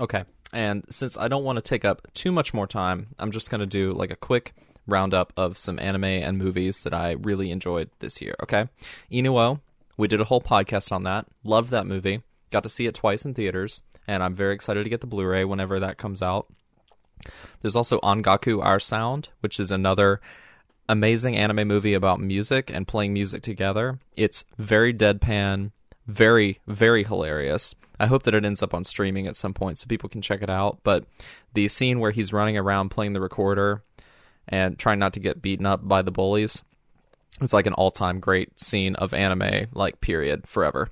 [0.00, 3.50] Okay, and since I don't want to take up too much more time, I'm just
[3.50, 4.52] going to do like a quick
[4.86, 8.34] roundup of some anime and movies that I really enjoyed this year.
[8.42, 8.68] Okay,
[9.10, 9.60] Inu-Oh,
[9.96, 11.26] we did a whole podcast on that.
[11.42, 12.22] Loved that movie.
[12.50, 15.44] Got to see it twice in theaters, and I'm very excited to get the Blu-ray
[15.44, 16.48] whenever that comes out.
[17.60, 20.20] There's also Ongaku Our Sound, which is another
[20.88, 23.98] amazing anime movie about music and playing music together.
[24.16, 25.72] It's very deadpan,
[26.06, 27.74] very, very hilarious.
[28.00, 30.40] I hope that it ends up on streaming at some point so people can check
[30.40, 30.78] it out.
[30.82, 31.04] But
[31.52, 33.82] the scene where he's running around playing the recorder
[34.48, 36.62] and trying not to get beaten up by the bullies,
[37.40, 40.88] it's like an all time great scene of anime, like, period, forever.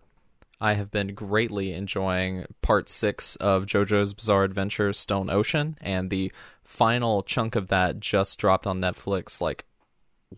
[0.61, 6.33] I have been greatly enjoying part six of JoJo's Bizarre Adventure Stone Ocean, and the
[6.64, 9.66] final chunk of that just dropped on Netflix like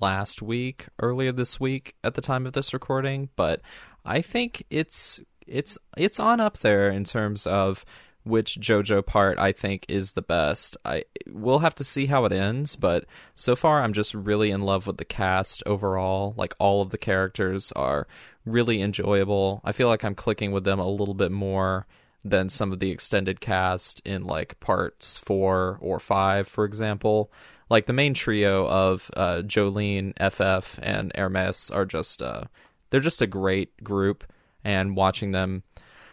[0.00, 3.28] last week, earlier this week at the time of this recording.
[3.36, 3.60] But
[4.04, 7.84] I think it's it's it's on up there in terms of
[8.24, 10.76] which JoJo part I think is the best.
[10.84, 14.62] I we'll have to see how it ends, but so far I'm just really in
[14.62, 16.34] love with the cast overall.
[16.36, 18.06] Like all of the characters are
[18.50, 19.60] really enjoyable.
[19.64, 21.86] I feel like I'm clicking with them a little bit more
[22.24, 27.32] than some of the extended cast in like parts 4 or 5 for example.
[27.70, 32.44] Like the main trio of uh, Jolyne, FF, and Hermes are just uh,
[32.90, 34.24] they're just a great group,
[34.64, 35.64] and watching them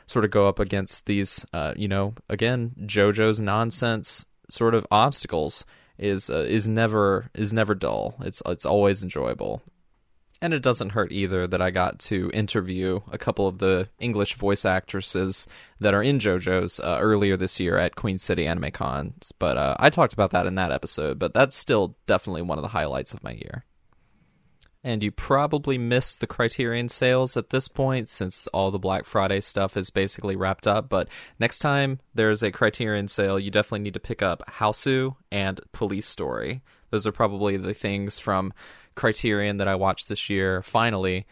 [0.06, 5.66] sort of go up against these, uh, you know, again, JoJo's nonsense sort of obstacles
[5.98, 8.16] is uh, is never is never dull.
[8.22, 9.62] It's it's always enjoyable.
[10.42, 14.36] And it doesn't hurt either that I got to interview a couple of the English
[14.36, 15.48] voice actresses
[15.80, 19.32] that are in JoJo's uh, earlier this year at Queen City Anime Cons.
[19.40, 22.64] But uh, I talked about that in that episode, but that's still definitely one of
[22.64, 23.66] the highlights of my year
[24.86, 29.42] and you probably missed the Criterion sales at this point since all the Black Friday
[29.42, 30.90] stuff is basically wrapped up.
[30.90, 31.08] But
[31.40, 36.08] next time there's a Criterion sale, you definitely need to pick up Hausu and Police
[36.08, 36.62] Story.
[36.92, 38.54] Those are probably the things from
[38.96, 41.26] Criterion that I watched this year, finally,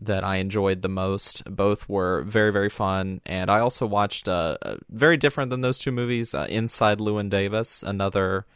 [0.00, 1.42] that I enjoyed the most.
[1.44, 3.20] Both were very, very fun.
[3.24, 7.30] And I also watched, uh, uh, very different than those two movies, uh, Inside Llewyn
[7.30, 8.46] Davis, another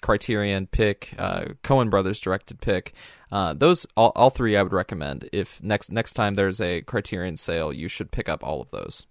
[0.00, 2.94] Criterion pick, uh, Coen Brothers directed pick.
[3.30, 5.28] Uh, those all, all three I would recommend.
[5.32, 9.06] If next next time there's a Criterion sale, you should pick up all of those.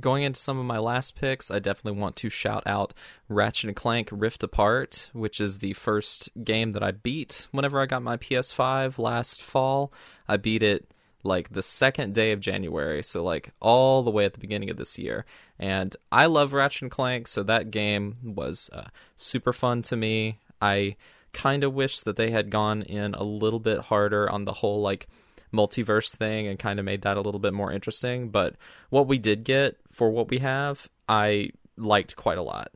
[0.00, 2.94] Going into some of my last picks, I definitely want to shout out
[3.28, 7.86] Ratchet and Clank Rift Apart, which is the first game that I beat whenever I
[7.86, 9.92] got my PS5 last fall.
[10.26, 10.90] I beat it
[11.22, 14.76] like the second day of January, so like all the way at the beginning of
[14.76, 15.26] this year.
[15.58, 18.84] And I love Ratchet and Clank, so that game was uh,
[19.16, 20.38] super fun to me.
[20.62, 20.96] I
[21.32, 24.80] kind of wish that they had gone in a little bit harder on the whole
[24.80, 25.08] like
[25.52, 28.28] multiverse thing and kind of made that a little bit more interesting.
[28.28, 28.56] But
[28.88, 32.70] what we did get for what we have, I liked quite a lot.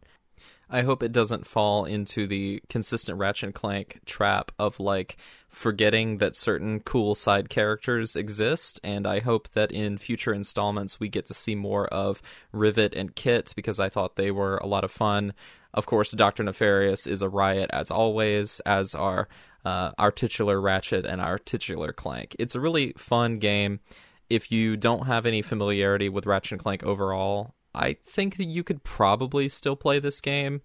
[0.71, 5.17] I hope it doesn't fall into the consistent Ratchet and Clank trap of like
[5.49, 8.81] forgetting that certain cool side characters exist.
[8.83, 13.15] And I hope that in future installments we get to see more of Rivet and
[13.15, 15.35] Kit because I thought they were a lot of fun.
[15.75, 19.29] Of course, Doctor Nefarious is a riot as always, as are
[19.65, 22.37] uh, our titular Ratchet and our titular Clank.
[22.39, 23.81] It's a really fun game.
[24.31, 28.63] If you don't have any familiarity with Ratchet and Clank overall, I think that you
[28.63, 30.63] could probably still play this game.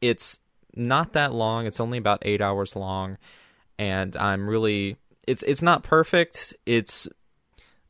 [0.00, 0.40] It's
[0.74, 1.66] not that long.
[1.66, 3.18] It's only about 8 hours long
[3.78, 6.54] and I'm really it's it's not perfect.
[6.66, 7.08] It's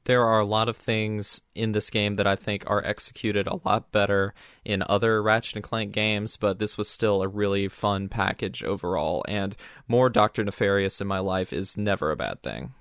[0.09, 3.61] there are a lot of things in this game that I think are executed a
[3.67, 4.33] lot better
[4.65, 9.23] in other Ratchet and Clank games, but this was still a really fun package overall
[9.29, 9.55] and
[9.87, 10.43] more Dr.
[10.43, 12.73] Nefarious in my life is never a bad thing.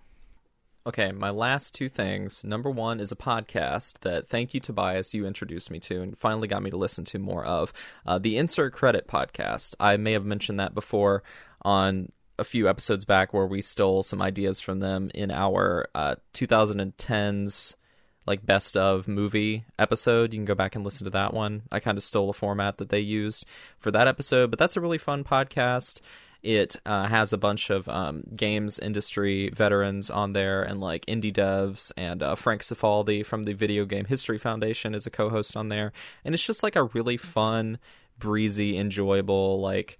[0.87, 2.45] Okay, my last two things.
[2.45, 6.47] Number one is a podcast that thank you, Tobias, you introduced me to and finally
[6.47, 7.73] got me to listen to more of.
[8.05, 9.75] Uh, the Insert Credit podcast.
[9.81, 11.23] I may have mentioned that before
[11.61, 16.15] on a few episodes back where we stole some ideas from them in our uh,
[16.33, 17.75] 2010s
[18.27, 20.33] like best of movie episode.
[20.33, 21.63] You can go back and listen to that one.
[21.71, 23.45] I kind of stole the format that they used
[23.79, 26.01] for that episode, but that's a really fun podcast.
[26.43, 31.33] It uh, has a bunch of um, games industry veterans on there and like indie
[31.33, 35.57] devs, and uh, Frank Cifaldi from the Video Game History Foundation is a co host
[35.57, 35.93] on there.
[36.23, 37.79] And it's just like a really fun,
[38.19, 39.97] breezy, enjoyable, like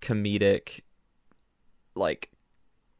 [0.00, 0.80] comedic,
[1.98, 2.30] like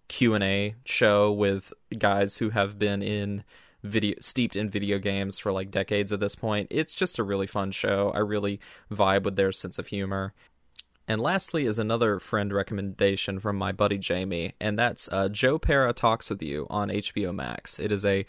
[0.09, 3.45] Q&A show with guys who have been in
[3.83, 6.69] video steeped in video games for like decades at this point.
[6.71, 8.11] It's just a really fun show.
[8.15, 10.35] I really vibe with their sense of humor.
[11.07, 15.95] And lastly is another friend recommendation from my buddy Jamie, and that's uh, Joe Pera
[15.95, 17.81] Talks with You on HBO Max.
[17.81, 18.27] It is a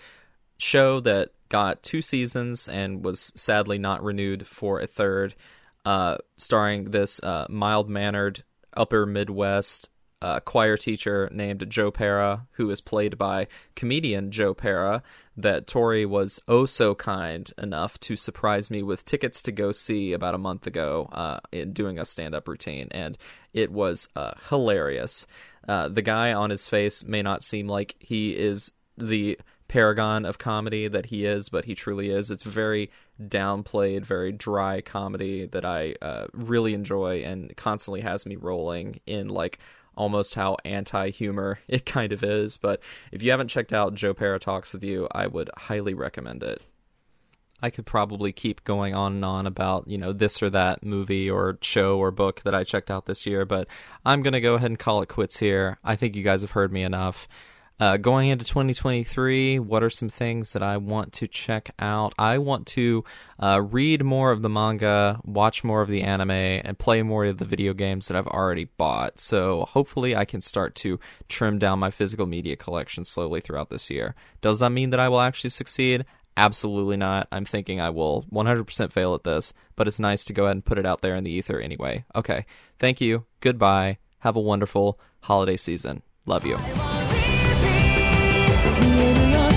[0.58, 5.36] show that got two seasons and was sadly not renewed for a third,
[5.84, 9.89] uh, starring this uh, mild mannered upper Midwest
[10.21, 15.01] uh, choir teacher named Joe Pera, who is played by comedian Joe Pera,
[15.38, 20.12] that Tori was oh so kind enough to surprise me with tickets to go see
[20.13, 22.88] about a month ago uh, in doing a stand up routine.
[22.91, 23.17] And
[23.53, 25.25] it was uh, hilarious.
[25.67, 30.38] Uh, the guy on his face may not seem like he is the paragon of
[30.38, 32.32] comedy that he is, but he truly is.
[32.32, 38.36] It's very downplayed, very dry comedy that I uh, really enjoy and constantly has me
[38.36, 39.60] rolling in like
[39.99, 42.57] almost how anti humor it kind of is.
[42.57, 42.81] But
[43.12, 46.62] if you haven't checked out Joe Pera Talks with You, I would highly recommend it.
[47.62, 51.29] I could probably keep going on and on about, you know, this or that movie
[51.29, 53.67] or show or book that I checked out this year, but
[54.05, 55.77] I'm going to go ahead and call it quits here.
[55.83, 57.27] I think you guys have heard me enough.
[57.79, 62.13] Uh, going into 2023, what are some things that I want to check out?
[62.19, 63.05] I want to
[63.41, 67.37] uh, read more of the manga, watch more of the anime, and play more of
[67.37, 69.17] the video games that I've already bought.
[69.17, 73.89] So hopefully, I can start to trim down my physical media collection slowly throughout this
[73.89, 74.13] year.
[74.41, 76.05] Does that mean that I will actually succeed?
[76.35, 77.29] Absolutely not.
[77.31, 80.65] I'm thinking I will 100% fail at this, but it's nice to go ahead and
[80.65, 82.03] put it out there in the ether anyway.
[82.13, 82.45] Okay.
[82.77, 83.25] Thank you.
[83.39, 83.99] Goodbye.
[84.19, 86.01] Have a wonderful holiday season.
[86.25, 86.57] Love you.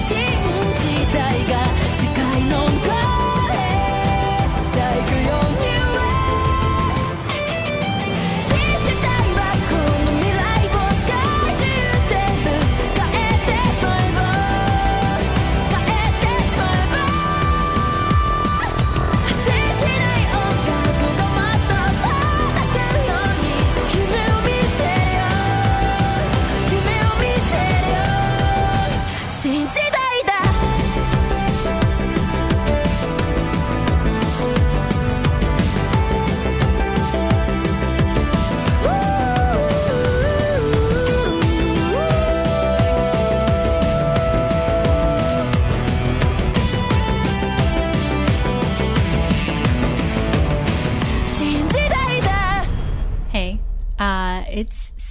[0.05, 2.22] 新時代が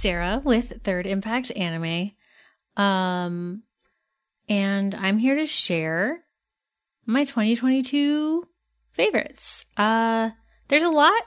[0.02, 2.10] Sarah with Third Impact Anime.
[2.76, 3.62] Um,
[4.48, 6.24] and I'm here to share
[7.06, 8.48] my 2022
[8.90, 9.64] favorites.
[9.76, 10.30] Uh,
[10.66, 11.22] there's a lot.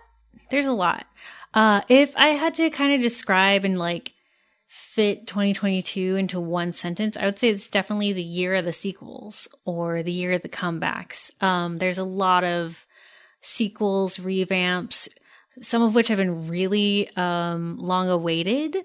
[0.51, 1.05] There's a lot.
[1.53, 4.11] Uh, if I had to kind of describe and like
[4.67, 9.47] fit 2022 into one sentence, I would say it's definitely the year of the sequels
[9.63, 11.31] or the year of the comebacks.
[11.41, 12.85] Um, there's a lot of
[13.39, 15.07] sequels, revamps,
[15.61, 18.77] some of which have been really um long awaited.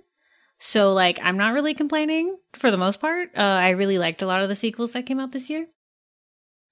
[0.58, 3.30] So like I'm not really complaining for the most part.
[3.36, 5.66] Uh I really liked a lot of the sequels that came out this year.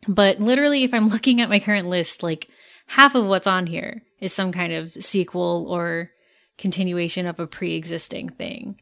[0.06, 2.48] But literally if I'm looking at my current list, like
[2.86, 6.10] half of what's on here is some kind of sequel or
[6.58, 8.78] continuation of a pre-existing thing.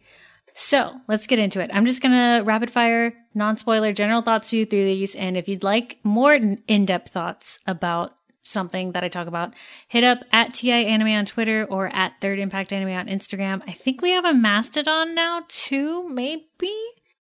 [0.59, 1.71] So let's get into it.
[1.73, 5.15] I'm just gonna rapid fire, non spoiler, general thoughts to you through these.
[5.15, 8.16] And if you'd like more in depth thoughts about
[8.47, 9.55] something that I talk about,
[9.89, 13.63] hit up at TI Anime on Twitter or at Third Impact Anime on Instagram.
[13.67, 16.75] I think we have a Mastodon now too, maybe?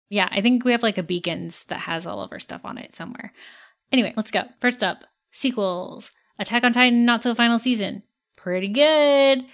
[0.10, 2.78] Yeah, I think we have like a Beacons that has all of our stuff on
[2.78, 3.34] it somewhere.
[3.92, 4.44] Anyway, let's go.
[4.60, 6.12] First up, sequels.
[6.40, 8.04] Attack on Titan, not so final season.
[8.36, 9.46] Pretty good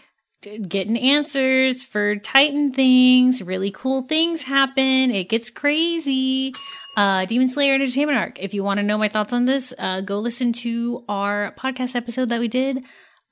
[0.68, 3.41] getting answers for Titan things.
[3.41, 5.12] Really cool things happen.
[5.12, 6.54] It gets crazy.
[6.96, 8.41] Uh, Demon Slayer Entertainment Arc.
[8.41, 11.96] If you want to know my thoughts on this, uh, go listen to our podcast
[11.96, 12.78] episode that we did.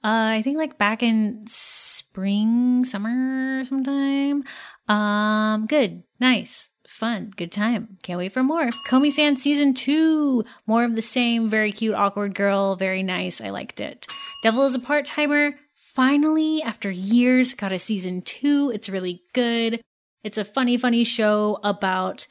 [0.03, 4.43] Uh, I think like back in spring, summer, sometime.
[4.87, 7.99] Um, good, nice, fun, good time.
[8.01, 8.67] Can't wait for more.
[8.89, 10.43] Komi-san season two.
[10.65, 11.49] More of the same.
[11.49, 12.75] Very cute, awkward girl.
[12.75, 13.41] Very nice.
[13.41, 14.07] I liked it.
[14.41, 18.71] Devil is a part timer finally, after years, got a season two.
[18.73, 19.81] It's really good.
[20.23, 22.27] It's a funny, funny show about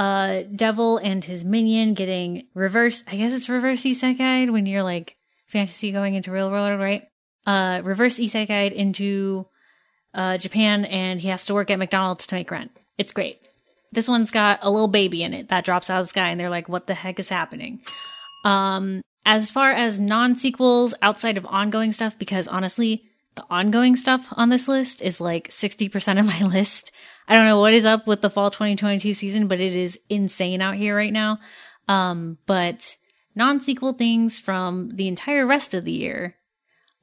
[0.00, 5.16] uh devil and his minion getting reverse I guess it's reverse isekai when you're like
[5.46, 7.02] fantasy going into real world, right?
[7.46, 9.46] Uh reverse isekai into
[10.14, 12.70] uh Japan and he has to work at McDonald's to make rent.
[12.96, 13.40] It's great.
[13.92, 16.40] This one's got a little baby in it that drops out of the sky and
[16.40, 17.82] they're like, what the heck is happening?
[18.46, 24.48] Um as far as non-sequels outside of ongoing stuff, because honestly, the ongoing stuff on
[24.48, 26.90] this list is like 60% of my list.
[27.30, 30.60] I don't know what is up with the fall 2022 season, but it is insane
[30.60, 31.38] out here right now.
[31.86, 32.96] Um, but
[33.36, 36.34] non-sequel things from the entire rest of the year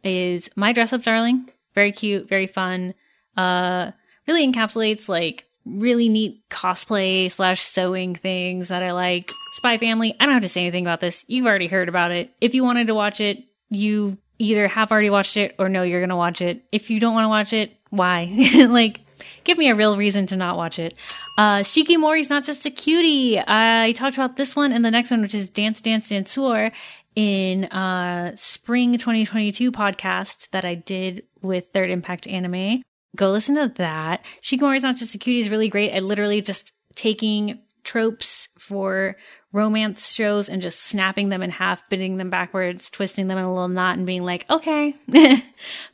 [0.03, 1.49] is My Dress Up Darling.
[1.73, 2.93] Very cute, very fun.
[3.37, 3.91] Uh,
[4.27, 9.31] really encapsulates like really neat cosplay slash sewing things that I like.
[9.53, 10.13] Spy Family.
[10.19, 11.23] I don't have to say anything about this.
[11.29, 12.31] You've already heard about it.
[12.41, 16.01] If you wanted to watch it, you either have already watched it or know you're
[16.01, 16.65] going to watch it.
[16.73, 18.25] If you don't want to watch it, why?
[18.69, 18.99] like,
[19.43, 20.95] give me a real reason to not watch it.
[21.37, 23.39] Uh, Shikimori's not just a cutie.
[23.39, 26.71] I talked about this one and the next one, which is Dance Dance Danseur
[27.15, 32.83] in, uh, spring 2022 podcast that I did with Third Impact Anime.
[33.15, 34.23] Go listen to that.
[34.43, 35.93] Shikimori's not just a cutie is really great.
[35.93, 39.15] I literally just taking tropes for
[39.53, 43.51] romance shows and just snapping them in half, bending them backwards, twisting them in a
[43.51, 44.93] little knot and being like, okay,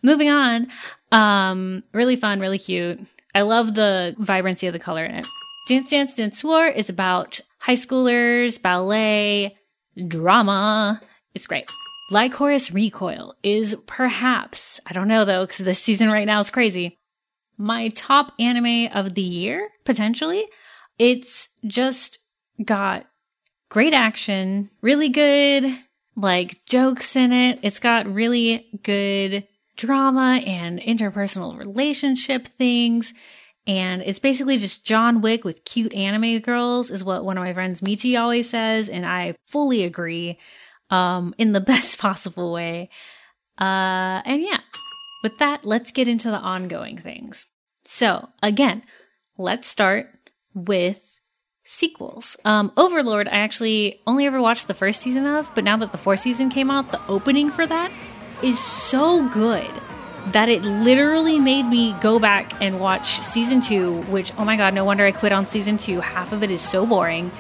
[0.02, 0.68] moving on.
[1.12, 3.00] Um, really fun, really cute.
[3.36, 5.28] I love the vibrancy of the color in it.
[5.68, 9.58] Dance Dance Danseur is about high schoolers, ballet,
[10.08, 11.02] drama.
[11.34, 11.72] It's great.
[12.12, 16.98] Lycoris Recoil is perhaps, I don't know though, because this season right now is crazy,
[17.58, 20.46] my top anime of the year, potentially.
[21.00, 22.20] It's just
[22.64, 23.08] got
[23.70, 25.76] great action, really good,
[26.16, 27.60] like jokes in it.
[27.64, 33.14] It's got really good drama and interpersonal relationship things.
[33.66, 37.54] And it's basically just John Wick with cute anime girls is what one of my
[37.54, 38.90] friends Michi always says.
[38.90, 40.38] And I fully agree,
[40.90, 42.90] um, in the best possible way.
[43.60, 44.60] Uh, and yeah,
[45.24, 47.46] with that, let's get into the ongoing things.
[47.86, 48.84] So again,
[49.38, 50.10] let's start
[50.54, 51.00] with
[51.66, 52.36] sequels.
[52.44, 55.98] Um, Overlord, I actually only ever watched the first season of, but now that the
[55.98, 57.92] fourth season came out, the opening for that
[58.44, 59.70] is so good
[60.28, 64.74] that it literally made me go back and watch season two, which, oh my god,
[64.74, 66.00] no wonder I quit on season two.
[66.00, 67.32] Half of it is so boring.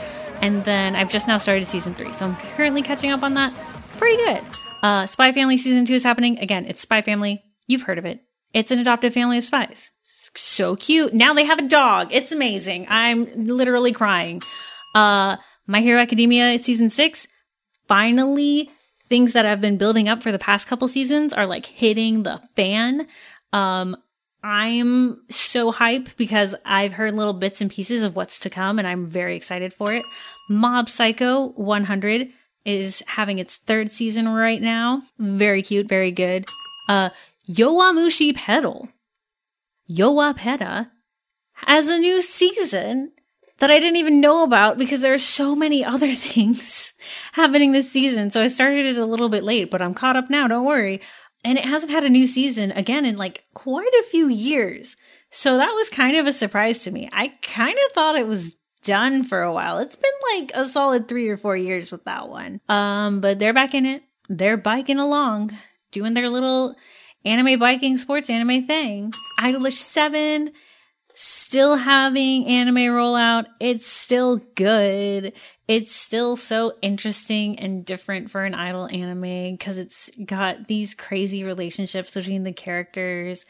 [0.42, 3.54] And then I've just now started season three, so I'm currently catching up on that.
[3.98, 4.44] Pretty good.
[4.82, 6.40] Uh, Spy Family season two is happening.
[6.40, 7.42] Again, it's Spy Family.
[7.68, 8.20] You've heard of it.
[8.54, 9.92] It's an adoptive family of spies
[10.36, 11.14] so cute.
[11.14, 12.10] Now they have a dog.
[12.12, 12.88] It's amazing.
[12.90, 14.42] I'm literally crying.
[14.96, 15.38] Uh,
[15.68, 17.28] My Hero Academia season six,
[17.88, 18.72] finally,
[19.14, 22.42] things that I've been building up for the past couple seasons are like hitting the
[22.56, 23.08] fan.
[23.52, 23.96] Um,
[24.42, 28.88] I'm so hyped because I've heard little bits and pieces of what's to come and
[28.88, 30.04] I'm very excited for it.
[30.50, 32.30] Mob Psycho 100
[32.66, 35.04] is having its third season right now.
[35.20, 36.48] Very cute, very good.
[36.90, 37.12] Uh,
[37.48, 38.90] Yowamushi Pedal
[39.88, 40.90] Yowa Peta
[41.68, 43.12] has a new season
[43.60, 46.94] that I didn't even know about because there are so many other things
[47.34, 48.32] happening this season.
[48.32, 50.48] So I started it a little bit late, but I'm caught up now.
[50.48, 51.02] Don't worry.
[51.44, 54.96] And it hasn't had a new season again in like quite a few years.
[55.32, 57.10] So that was kind of a surprise to me.
[57.12, 59.80] I kind of thought it was done for a while.
[59.80, 62.62] It's been like a solid three or four years with that one.
[62.70, 64.04] Um, but they're back in it.
[64.30, 65.52] They're biking along,
[65.92, 66.76] doing their little
[67.26, 69.12] anime biking sports anime thing.
[69.40, 70.52] Idolish 7
[71.16, 73.46] still having anime rollout.
[73.60, 75.34] It's still good.
[75.68, 81.44] It's still so interesting and different for an idol anime because it's got these crazy
[81.44, 83.46] relationships between the characters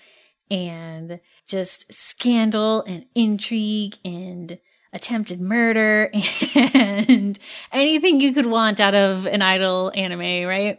[0.52, 4.60] and just scandal and intrigue and
[4.92, 6.12] attempted murder
[6.56, 7.40] and
[7.72, 10.78] anything you could want out of an idol anime, right?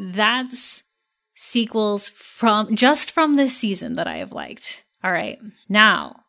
[0.00, 0.82] That's
[1.34, 4.84] sequels from just from this season that I have liked.
[5.02, 5.38] All right.
[5.68, 6.24] Now,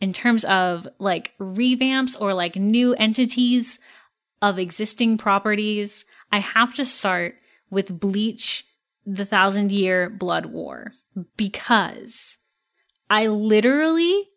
[0.00, 3.78] in terms of like revamps or like new entities
[4.42, 7.36] of existing properties, I have to start
[7.70, 8.64] with Bleach
[9.06, 10.92] the Thousand Year Blood War
[11.36, 12.38] because
[13.08, 14.28] I literally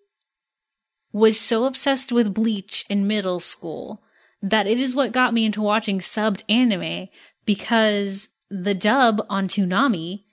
[1.11, 4.01] was so obsessed with Bleach in middle school
[4.41, 7.07] that it is what got me into watching subbed anime
[7.45, 10.23] because the dub on Toonami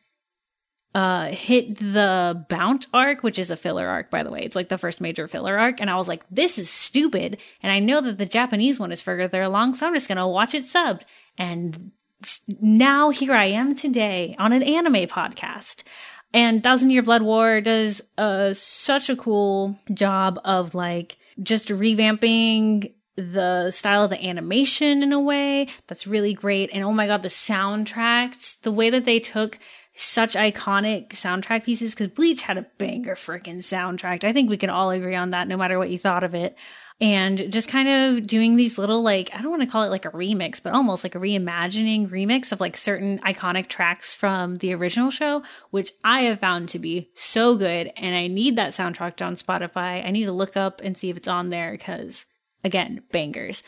[0.94, 4.40] uh hit the Bount arc, which is a filler arc, by the way.
[4.42, 5.80] It's like the first major filler arc.
[5.80, 7.38] And I was like, this is stupid.
[7.62, 10.54] And I know that the Japanese one is further along, so I'm just gonna watch
[10.54, 11.02] it subbed.
[11.38, 11.92] And
[12.60, 15.82] now here I am today on an anime podcast.
[16.32, 22.92] And Thousand Year Blood War does uh, such a cool job of like just revamping
[23.16, 26.70] the style of the animation in a way that's really great.
[26.72, 29.58] And oh my god, the soundtrack, the way that they took
[30.02, 34.24] such iconic soundtrack pieces, because Bleach had a banger freaking soundtrack.
[34.24, 36.56] I think we can all agree on that, no matter what you thought of it.
[37.02, 40.04] And just kind of doing these little, like, I don't want to call it like
[40.04, 44.74] a remix, but almost like a reimagining remix of like certain iconic tracks from the
[44.74, 47.90] original show, which I have found to be so good.
[47.96, 50.04] And I need that soundtrack on Spotify.
[50.04, 52.26] I need to look up and see if it's on there because
[52.64, 53.62] again, bangers.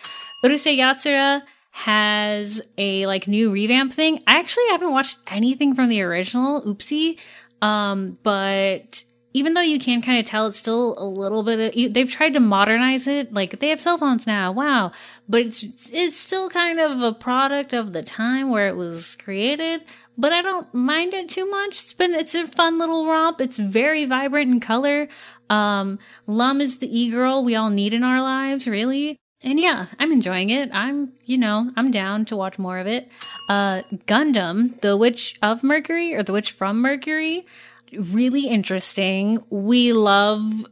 [0.44, 1.42] Urusei Yatsura
[1.74, 4.22] has a like new revamp thing.
[4.26, 7.18] I actually haven't watched anything from the original, oopsie.
[7.62, 9.02] Um, but
[9.32, 12.34] even though you can kind of tell it's still a little bit of, they've tried
[12.34, 13.32] to modernize it.
[13.32, 14.52] Like they have cell phones now.
[14.52, 14.92] Wow.
[15.28, 19.82] But it's, it's still kind of a product of the time where it was created.
[20.18, 21.70] But I don't mind it too much.
[21.70, 23.40] It's been, it's a fun little romp.
[23.40, 25.08] It's very vibrant in color.
[25.48, 29.21] Um, Lum is the e-girl we all need in our lives, really.
[29.44, 30.70] And yeah, I'm enjoying it.
[30.72, 33.08] I'm, you know, I'm down to watch more of it.
[33.48, 37.44] Uh, Gundam, The Witch of Mercury or The Witch from Mercury,
[37.92, 39.42] really interesting.
[39.50, 40.66] We love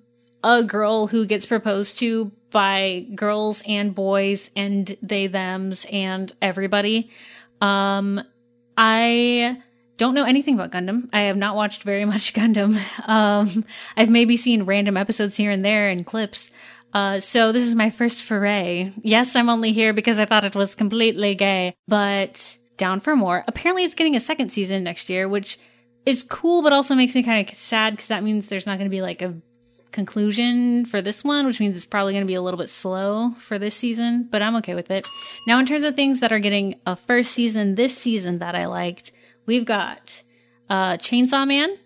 [0.45, 7.11] a girl who gets proposed to by girls and boys and they thems and everybody.
[7.61, 8.23] Um,
[8.77, 9.63] I
[9.99, 11.09] don't know anything about Gundam.
[11.13, 12.81] I have not watched very much Gundam.
[13.07, 13.65] Um,
[13.97, 16.51] I've maybe seen random episodes here and there and clips.
[16.93, 18.93] Uh, so this is my first foray.
[19.03, 23.45] Yes, I'm only here because I thought it was completely gay, but down for more.
[23.47, 25.59] Apparently it's getting a second season next year, which
[26.07, 28.91] is cool, but also makes me kind of sad because that means there's not going
[28.91, 29.35] to be like a
[29.93, 33.33] conclusion for this one, which means it's probably going to be a little bit slow
[33.39, 35.07] for this season, but I'm okay with it.
[35.47, 38.67] Now, in terms of things that are getting a first season this season that I
[38.67, 39.13] liked,
[39.47, 40.23] we've got
[40.69, 41.77] uh, Chainsaw Man,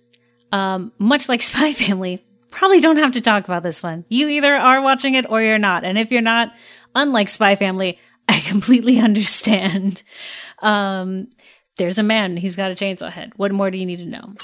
[0.52, 2.23] um, much like Spy Family.
[2.54, 4.04] Probably don't have to talk about this one.
[4.08, 5.82] You either are watching it or you're not.
[5.82, 6.52] And if you're not,
[6.94, 7.98] unlike Spy Family,
[8.28, 10.04] I completely understand.
[10.60, 11.28] Um,
[11.76, 12.36] there's a man.
[12.36, 13.32] He's got a chainsaw head.
[13.34, 14.34] What more do you need to know?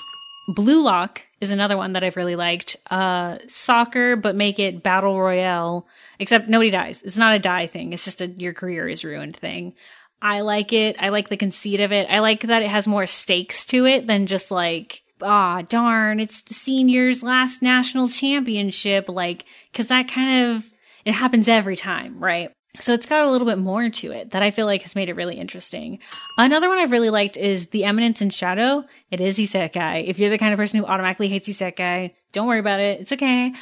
[0.57, 2.77] Blue Lock is another one that I've really liked.
[2.91, 5.87] Uh, soccer, but make it battle royale.
[6.19, 7.03] Except nobody dies.
[7.03, 7.93] It's not a die thing.
[7.93, 9.75] It's just a your career is ruined thing.
[10.21, 10.97] I like it.
[10.99, 12.09] I like the conceit of it.
[12.11, 16.43] I like that it has more stakes to it than just like, ah, darn, it's
[16.43, 19.09] the seniors' last national championship.
[19.09, 20.71] Like, cause that kind of,
[21.05, 22.51] it happens every time, right?
[22.79, 25.09] So it's got a little bit more to it that I feel like has made
[25.09, 25.99] it really interesting.
[26.39, 28.85] Another one I've really liked is The Eminence in Shadow.
[29.11, 30.07] It is isekai.
[30.07, 33.01] If you're the kind of person who automatically hates isekai, don't worry about it.
[33.01, 33.53] It's okay.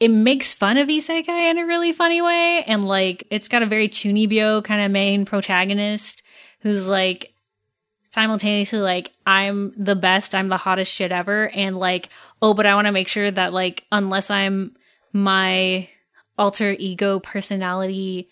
[0.00, 2.64] It makes fun of isekai in a really funny way.
[2.66, 6.22] And like, it's got a very chunibyo kind of main protagonist
[6.60, 7.34] who's like,
[8.16, 11.50] simultaneously like, I'm the best, I'm the hottest shit ever.
[11.50, 12.08] And like,
[12.40, 14.74] oh, but I want to make sure that like, unless I'm
[15.12, 15.90] my
[16.38, 18.30] alter ego personality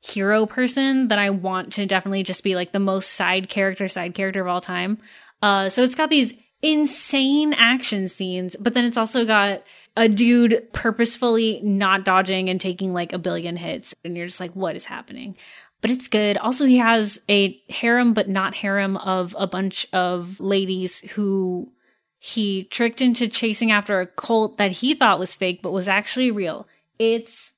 [0.00, 4.14] hero person that I want to definitely just be like the most side character, side
[4.14, 4.98] character of all time.
[5.42, 9.64] Uh, so it's got these insane action scenes, but then it's also got
[9.96, 13.92] a dude purposefully not dodging and taking like a billion hits.
[14.04, 15.36] And you're just like, what is happening?
[15.80, 16.36] But it's good.
[16.38, 21.72] Also, he has a harem, but not harem of a bunch of ladies who
[22.18, 26.30] he tricked into chasing after a cult that he thought was fake, but was actually
[26.30, 26.66] real.
[26.98, 27.52] It's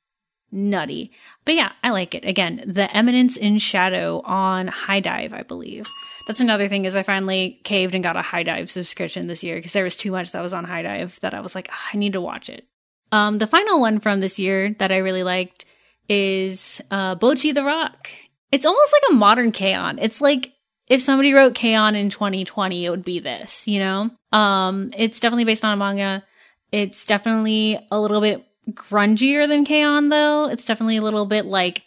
[0.50, 1.12] nutty.
[1.44, 2.24] But yeah, I like it.
[2.24, 5.86] Again, The Eminence in Shadow on HIDIVE, I believe.
[6.26, 9.72] That's another thing is I finally caved and got a HIDIVE subscription this year because
[9.72, 12.12] there was too much that was on HIDIVE that I was like, "Ah, I need
[12.12, 12.66] to watch it.
[13.10, 15.64] Um, the final one from this year that I really liked
[16.08, 18.08] is uh, the Rock.
[18.50, 19.98] It's almost like a modern K-On!
[19.98, 20.52] It's like
[20.88, 21.94] if somebody wrote K-On!
[21.94, 24.10] in 2020, it would be this, you know?
[24.32, 26.24] Um, it's definitely based on a manga.
[26.72, 30.08] It's definitely a little bit grungier than K-On!
[30.08, 30.46] though.
[30.46, 31.82] It's definitely a little bit like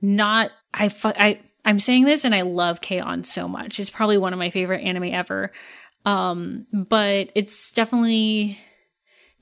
[0.00, 3.24] not, I, fu- I, I'm saying this and I love K-On!
[3.24, 3.80] so much.
[3.80, 5.52] It's probably one of my favorite anime ever.
[6.04, 8.60] Um, but it's definitely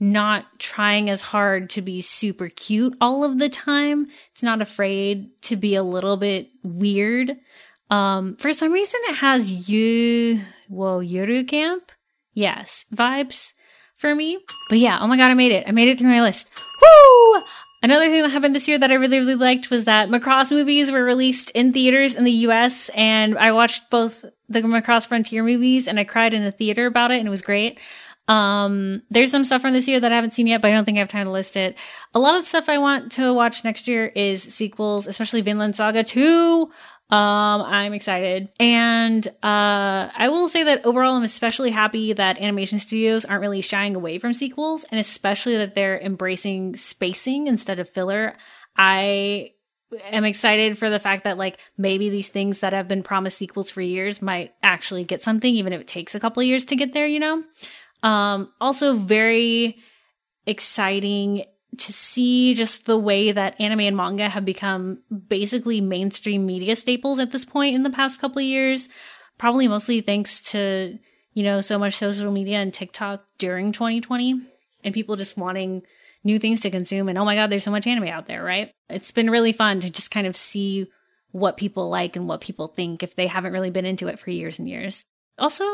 [0.00, 4.08] not trying as hard to be super cute all of the time.
[4.32, 7.36] It's not afraid to be a little bit weird.
[7.90, 11.92] Um, for some reason it has you, whoa, Yuru Camp?
[12.32, 13.52] Yes, vibes
[13.94, 14.38] for me.
[14.68, 15.64] But yeah, oh my god, I made it.
[15.68, 16.48] I made it through my list.
[16.82, 17.42] Woo!
[17.82, 20.90] Another thing that happened this year that I really, really liked was that Macross movies
[20.90, 25.86] were released in theaters in the US, and I watched both the Macross Frontier movies,
[25.86, 27.78] and I cried in a theater about it, and it was great.
[28.26, 30.84] Um, there's some stuff from this year that I haven't seen yet, but I don't
[30.84, 31.76] think I have time to list it.
[32.14, 35.76] A lot of the stuff I want to watch next year is sequels, especially Vinland
[35.76, 36.70] Saga 2.
[37.10, 38.48] Um, I'm excited.
[38.58, 43.60] And, uh, I will say that overall, I'm especially happy that animation studios aren't really
[43.60, 48.36] shying away from sequels and especially that they're embracing spacing instead of filler.
[48.74, 49.52] I
[50.10, 53.70] am excited for the fact that like maybe these things that have been promised sequels
[53.70, 56.94] for years might actually get something, even if it takes a couple years to get
[56.94, 57.44] there, you know?
[58.04, 59.78] Um, also very
[60.46, 61.44] exciting
[61.78, 64.98] to see just the way that anime and manga have become
[65.28, 68.88] basically mainstream media staples at this point in the past couple of years.
[69.38, 70.98] Probably mostly thanks to,
[71.32, 74.40] you know, so much social media and TikTok during 2020
[74.84, 75.82] and people just wanting
[76.22, 77.08] new things to consume.
[77.08, 78.70] And oh my God, there's so much anime out there, right?
[78.88, 80.86] It's been really fun to just kind of see
[81.32, 84.30] what people like and what people think if they haven't really been into it for
[84.30, 85.04] years and years.
[85.38, 85.64] Also,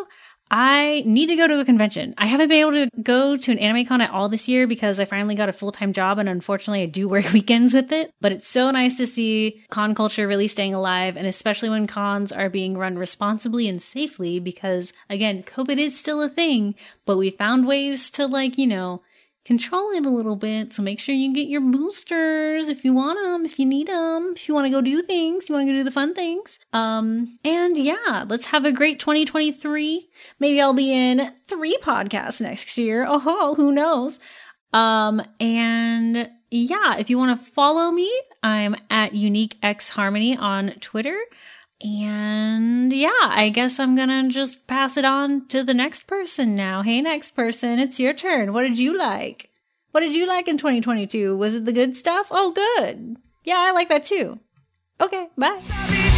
[0.50, 2.12] I need to go to a convention.
[2.18, 4.98] I haven't been able to go to an anime con at all this year because
[4.98, 8.12] I finally got a full time job and unfortunately I do work weekends with it.
[8.20, 12.32] But it's so nice to see con culture really staying alive and especially when cons
[12.32, 16.74] are being run responsibly and safely because again, COVID is still a thing,
[17.04, 19.02] but we found ways to like, you know,
[19.50, 20.72] control it a little bit.
[20.72, 24.34] So make sure you get your boosters if you want them, if you need them,
[24.36, 26.60] if you want to go do things, you want to go do the fun things.
[26.72, 30.08] Um, and yeah, let's have a great 2023.
[30.38, 33.04] Maybe I'll be in three podcasts next year.
[33.08, 34.20] Oh, who knows?
[34.72, 38.08] Um, and yeah, if you want to follow me,
[38.44, 41.18] I'm at Unique X Harmony on Twitter.
[41.82, 46.82] And yeah, I guess I'm gonna just pass it on to the next person now.
[46.82, 48.52] Hey, next person, it's your turn.
[48.52, 49.50] What did you like?
[49.92, 51.36] What did you like in 2022?
[51.36, 52.28] Was it the good stuff?
[52.30, 53.16] Oh, good.
[53.44, 54.38] Yeah, I like that too.
[55.00, 56.09] Okay, bye.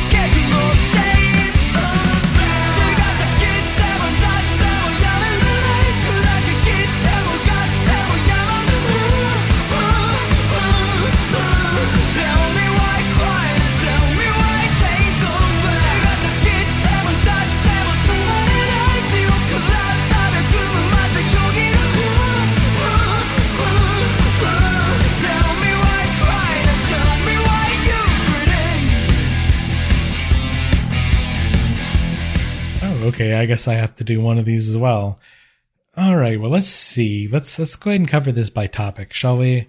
[33.03, 33.35] Okay.
[33.35, 35.19] I guess I have to do one of these as well.
[35.97, 36.41] All right.
[36.41, 37.29] Well, let's see.
[37.29, 39.69] Let's let's go ahead and cover this by topic, shall we?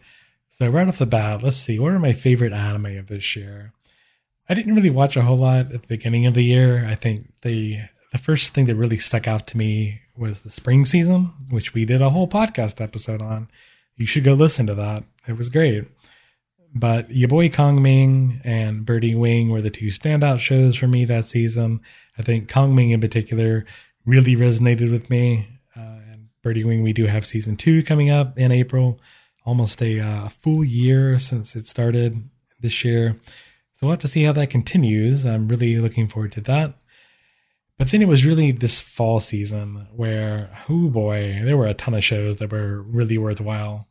[0.50, 1.80] So right off the bat, let's see.
[1.80, 3.74] What are my favorite anime of this year?
[4.48, 6.86] I didn't really watch a whole lot at the beginning of the year.
[6.86, 7.80] I think the
[8.12, 11.86] the first thing that really stuck out to me was the spring season, which we
[11.86, 13.50] did a whole podcast episode on.
[13.96, 15.04] You should go listen to that.
[15.28, 15.86] It was great.
[16.76, 21.06] But your boy Kong Ming and Birdie Wing were the two standout shows for me
[21.06, 21.82] that season.
[22.18, 23.66] I think Kong Ming in particular
[24.06, 25.48] really resonated with me.
[25.76, 29.00] Uh, and Birdie Wing, we do have season two coming up in April,
[29.46, 33.20] almost a uh, full year since it started this year.
[33.76, 35.26] So we'll have to see how that continues.
[35.26, 36.74] I'm really looking forward to that.
[37.78, 41.94] But then it was really this fall season where, oh boy, there were a ton
[41.94, 43.88] of shows that were really worthwhile.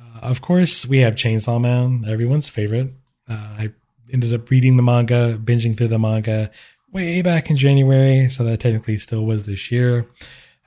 [0.00, 2.92] Uh, of course, we have Chainsaw Man, everyone's favorite.
[3.28, 3.72] Uh, I
[4.12, 6.50] ended up reading the manga, binging through the manga
[6.92, 10.06] way back in January, so that technically still was this year.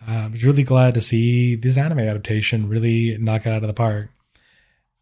[0.08, 3.68] Uh, I was really glad to see this anime adaptation really knock it out of
[3.68, 4.10] the park.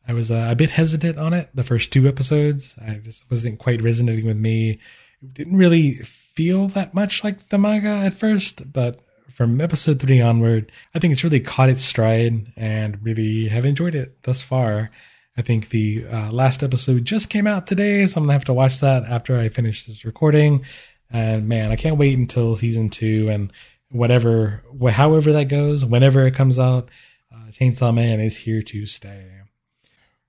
[0.07, 2.75] I was uh, a bit hesitant on it the first two episodes.
[2.81, 4.79] I just wasn't quite resonating with me.
[5.21, 8.99] It didn't really feel that much like the manga at first, but
[9.37, 13.93] from episode three onward, I think it's really caught its stride and really have enjoyed
[13.93, 14.89] it thus far.
[15.37, 18.53] I think the uh, last episode just came out today, so I'm gonna have to
[18.53, 20.65] watch that after I finish this recording.
[21.11, 23.53] And man, I can't wait until season two and
[23.91, 26.89] whatever, wh- however that goes, whenever it comes out.
[27.31, 29.36] Uh, Chainsaw Man is here to stay.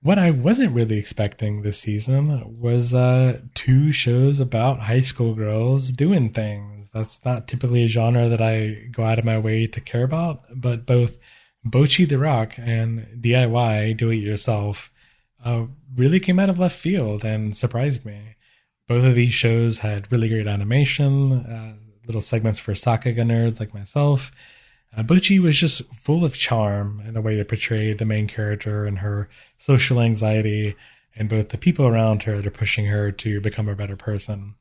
[0.01, 5.91] What I wasn't really expecting this season was uh, two shows about high school girls
[5.91, 6.89] doing things.
[6.91, 10.39] That's not typically a genre that I go out of my way to care about,
[10.55, 11.17] but both
[11.65, 14.89] Bocchi the Rock and DIY Do It Yourself
[15.43, 18.37] uh, really came out of left field and surprised me.
[18.87, 21.75] Both of these shows had really great animation, uh,
[22.07, 24.31] little segments for Sakuga nerds like myself.
[24.95, 28.85] Uh, Bocchi was just full of charm in the way it portrayed the main character
[28.85, 30.75] and her social anxiety,
[31.15, 34.55] and both the people around her that are pushing her to become a better person.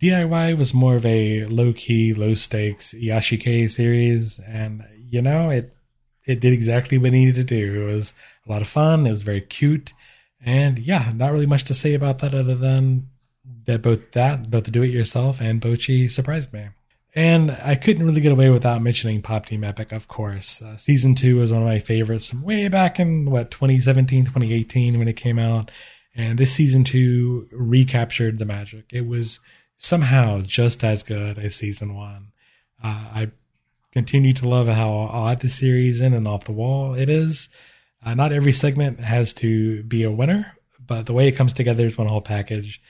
[0.00, 5.74] DIY was more of a low key, low stakes iyashikei series, and you know it
[6.24, 7.82] it did exactly what it needed to do.
[7.82, 8.12] It was
[8.46, 9.06] a lot of fun.
[9.06, 9.92] It was very cute,
[10.44, 13.08] and yeah, not really much to say about that other than
[13.66, 16.68] that both that both the do it yourself and Bocchi surprised me.
[17.14, 20.62] And I couldn't really get away without mentioning Pop Team Epic, of course.
[20.62, 24.98] Uh, season two was one of my favorites from way back in, what, 2017, 2018
[24.98, 25.70] when it came out.
[26.14, 28.86] And this season two recaptured the magic.
[28.90, 29.40] It was
[29.76, 32.32] somehow just as good as season one.
[32.82, 33.30] Uh, I
[33.92, 37.50] continue to love how odd the series in and off the wall it is.
[38.04, 41.86] Uh, not every segment has to be a winner, but the way it comes together
[41.86, 42.80] is one whole package.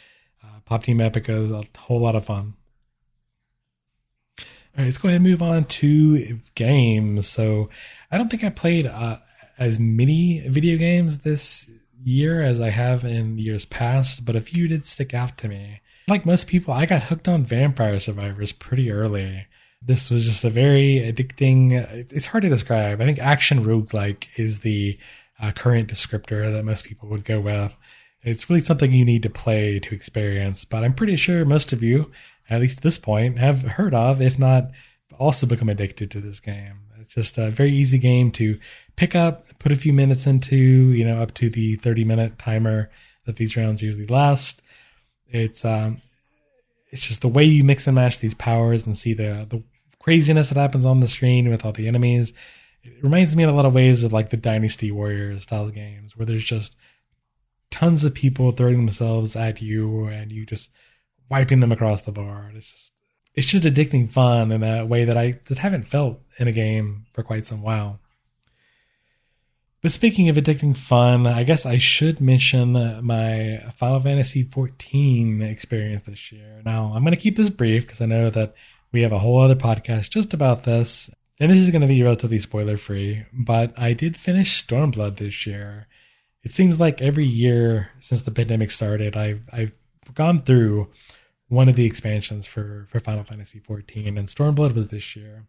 [0.43, 2.55] Uh, Pop Team Epic is a whole lot of fun.
[4.75, 7.29] All right, let's go ahead and move on to games.
[7.29, 7.69] So,
[8.11, 9.19] I don't think I played uh,
[9.59, 11.71] as many video games this
[12.05, 15.81] year as I have in years past, but a few did stick out to me.
[16.09, 19.47] Like most people, I got hooked on Vampire Survivors pretty early.
[19.81, 21.73] This was just a very addicting.
[22.13, 23.01] It's hard to describe.
[23.01, 24.99] I think action roguelike is the
[25.41, 27.75] uh, current descriptor that most people would go with.
[28.23, 31.83] It's really something you need to play to experience, but I'm pretty sure most of
[31.83, 32.11] you,
[32.49, 34.71] at least at this point, have heard of, if not
[35.19, 36.81] also become addicted to this game.
[37.01, 38.59] It's just a very easy game to
[38.97, 42.91] pick up, put a few minutes into, you know, up to the 30 minute timer
[43.27, 44.63] that these rounds usually last.
[45.27, 46.01] It's um
[46.91, 49.63] it's just the way you mix and match these powers and see the the
[49.99, 52.33] craziness that happens on the screen with all the enemies.
[52.83, 56.17] It reminds me in a lot of ways of like the Dynasty Warriors style games
[56.17, 56.77] where there's just
[57.71, 60.71] tons of people throwing themselves at you and you just
[61.33, 62.55] wiping them across the board.
[62.55, 62.93] It's just
[63.35, 67.07] it's just addicting fun in a way that I just haven't felt in a game
[67.15, 67.99] for quite some while.
[69.81, 72.73] But speaking of addicting fun, I guess I should mention
[73.05, 76.61] my Final Fantasy XIV experience this year.
[76.65, 78.55] Now, I'm going to keep this brief because I know that
[78.93, 81.11] we have a whole other podcast just about this,
[81.41, 83.25] and this is going to be relatively spoiler free.
[83.33, 85.89] But I did finish Stormblood this year.
[86.45, 89.73] It seems like every year since the pandemic started, I've I've
[90.15, 90.91] gone through
[91.53, 95.45] one of the expansions for for Final Fantasy XIV, and Stormblood was this year.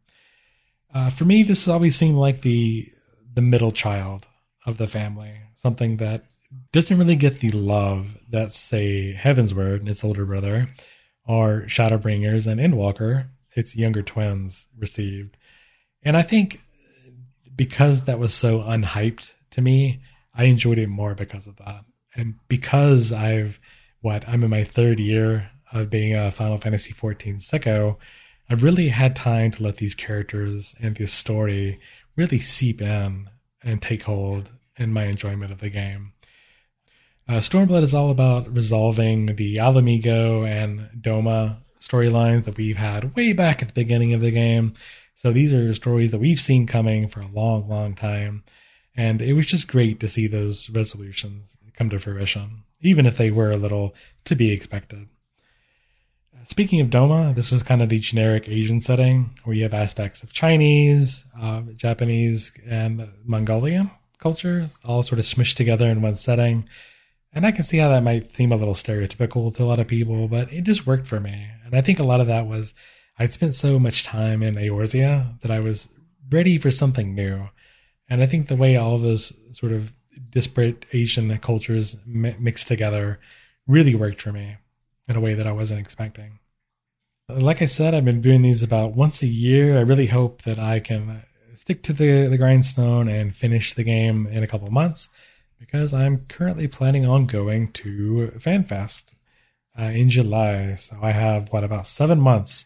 [0.93, 2.91] Uh, for me, this has always seemed like the
[3.33, 4.27] the middle child
[4.65, 6.25] of the family, something that
[6.73, 10.69] doesn't really get the love that, say, Heavensward, and its older brother,
[11.25, 15.37] or Shadowbringers and Endwalker, its younger twins, received.
[16.03, 16.59] And I think
[17.55, 20.01] because that was so unhyped to me,
[20.35, 21.85] I enjoyed it more because of that.
[22.13, 23.59] And because I've,
[24.01, 27.97] what, I'm in my third year of being a Final Fantasy XIV sicko,
[28.49, 31.79] I've really had time to let these characters and this story
[32.15, 33.29] really seep in
[33.63, 36.13] and take hold in my enjoyment of the game.
[37.27, 43.15] Uh, Stormblood is all about resolving the Ala Mhigo and Doma storylines that we've had
[43.15, 44.73] way back at the beginning of the game.
[45.15, 48.43] So these are stories that we've seen coming for a long, long time.
[48.95, 53.31] And it was just great to see those resolutions come to fruition, even if they
[53.31, 53.95] were a little
[54.25, 55.07] to be expected.
[56.45, 60.23] Speaking of Doma, this was kind of the generic Asian setting where you have aspects
[60.23, 63.89] of Chinese, uh, Japanese, and Mongolian
[64.19, 66.67] cultures all sort of smushed together in one setting.
[67.31, 69.87] And I can see how that might seem a little stereotypical to a lot of
[69.87, 71.47] people, but it just worked for me.
[71.65, 72.73] And I think a lot of that was
[73.17, 75.87] I'd spent so much time in Eorzea that I was
[76.29, 77.49] ready for something new.
[78.09, 79.93] And I think the way all those sort of
[80.29, 83.19] disparate Asian cultures mi- mixed together
[83.65, 84.57] really worked for me
[85.07, 86.39] in a way that I wasn't expecting.
[87.29, 89.77] Like I said, I've been doing these about once a year.
[89.77, 91.23] I really hope that I can
[91.55, 95.09] stick to the, the grindstone and finish the game in a couple months
[95.59, 99.13] because I'm currently planning on going to FanFest
[99.79, 100.75] uh, in July.
[100.75, 102.65] So I have, what, about seven months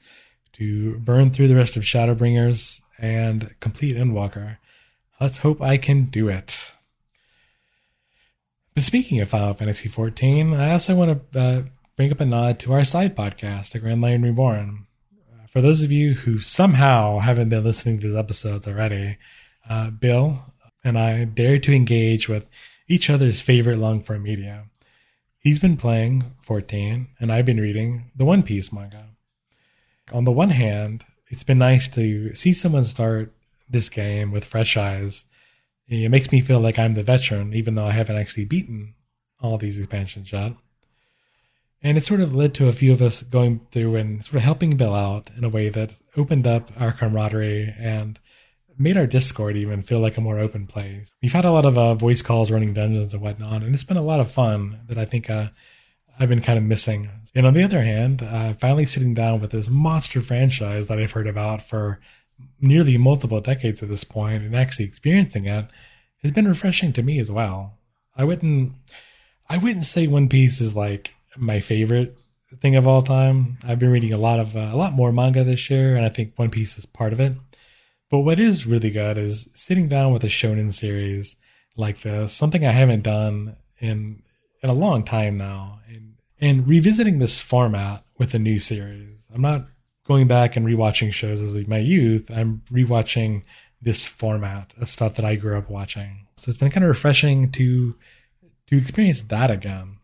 [0.53, 4.57] to burn through the rest of Shadowbringers and complete Endwalker.
[5.21, 6.73] Let's hope I can do it.
[8.73, 11.61] But speaking of Final Fantasy XIV, I also want to uh,
[11.97, 14.85] bring up a nod to our side podcast, A Grand Line Reborn.
[15.33, 19.17] Uh, for those of you who somehow haven't been listening to these episodes already,
[19.67, 20.43] uh, Bill
[20.83, 22.45] and I dare to engage with
[22.87, 24.65] each other's favorite long form media.
[25.39, 29.07] He's been playing 14, and I've been reading the One Piece manga.
[30.13, 33.33] On the one hand, it's been nice to see someone start
[33.67, 35.25] this game with fresh eyes.
[35.87, 38.93] It makes me feel like I'm the veteran, even though I haven't actually beaten
[39.41, 40.53] all these expansions yet.
[41.83, 44.41] And it sort of led to a few of us going through and sort of
[44.41, 48.19] helping Bill out in a way that opened up our camaraderie and
[48.77, 51.09] made our Discord even feel like a more open place.
[51.21, 53.97] We've had a lot of uh, voice calls running dungeons and whatnot, and it's been
[53.97, 55.49] a lot of fun that I think uh,
[56.19, 57.09] I've been kind of missing.
[57.35, 61.11] And on the other hand, uh, finally sitting down with this monster franchise that I've
[61.11, 61.99] heard about for
[62.59, 65.65] nearly multiple decades at this point and actually experiencing it
[66.23, 67.77] has been refreshing to me as well.
[68.15, 68.73] I wouldn't,
[69.49, 72.17] I wouldn't say One Piece is like my favorite
[72.61, 73.57] thing of all time.
[73.63, 76.09] I've been reading a lot of uh, a lot more manga this year, and I
[76.09, 77.33] think One Piece is part of it.
[78.09, 81.35] But what is really good is sitting down with a shonen series
[81.75, 84.23] like this, something I haven't done in
[84.61, 89.27] in a long time now, and and revisiting this format with a new series.
[89.33, 89.67] I'm not
[90.05, 92.31] going back and rewatching shows as my youth.
[92.31, 93.43] I'm rewatching
[93.81, 96.27] this format of stuff that I grew up watching.
[96.37, 97.95] So it's been kind of refreshing to
[98.67, 99.96] to experience that again.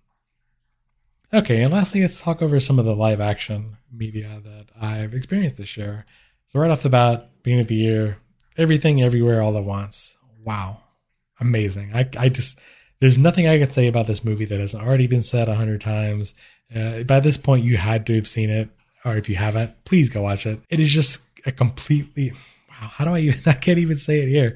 [1.33, 5.57] Okay, and lastly, let's talk over some of the live action media that I've experienced
[5.57, 6.05] this year.
[6.49, 8.17] So right off the bat, beginning of the year,
[8.55, 10.15] everything everywhere all at once.
[10.43, 10.81] Wow.
[11.39, 11.91] Amazing.
[11.95, 12.59] I I just
[12.99, 15.81] there's nothing I could say about this movie that hasn't already been said a hundred
[15.81, 16.35] times.
[16.73, 18.69] Uh, by this point, you had to have seen it,
[19.03, 20.59] or if you haven't, please go watch it.
[20.69, 22.31] It is just a completely
[22.69, 22.89] wow.
[22.89, 23.41] How do I even?
[23.47, 24.55] I can't even say it here.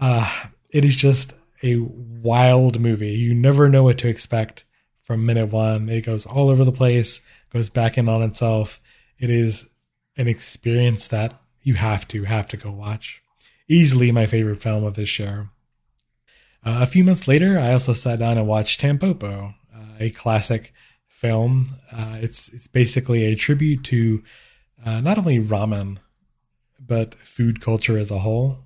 [0.00, 0.30] Uh,
[0.70, 1.32] it is just
[1.64, 3.10] a wild movie.
[3.10, 4.64] You never know what to expect
[5.06, 5.88] from minute one.
[5.88, 8.80] It goes all over the place, goes back in on itself.
[9.18, 9.66] It is
[10.16, 13.22] an experience that you have to have to go watch.
[13.68, 15.48] Easily my favorite film of this year.
[16.64, 20.74] Uh, a few months later, I also sat down and watched Tampopo, uh, a classic
[21.06, 21.68] film.
[21.92, 24.22] Uh, it's it's basically a tribute to
[24.84, 25.98] uh, not only ramen
[26.78, 28.58] but food culture as a whole,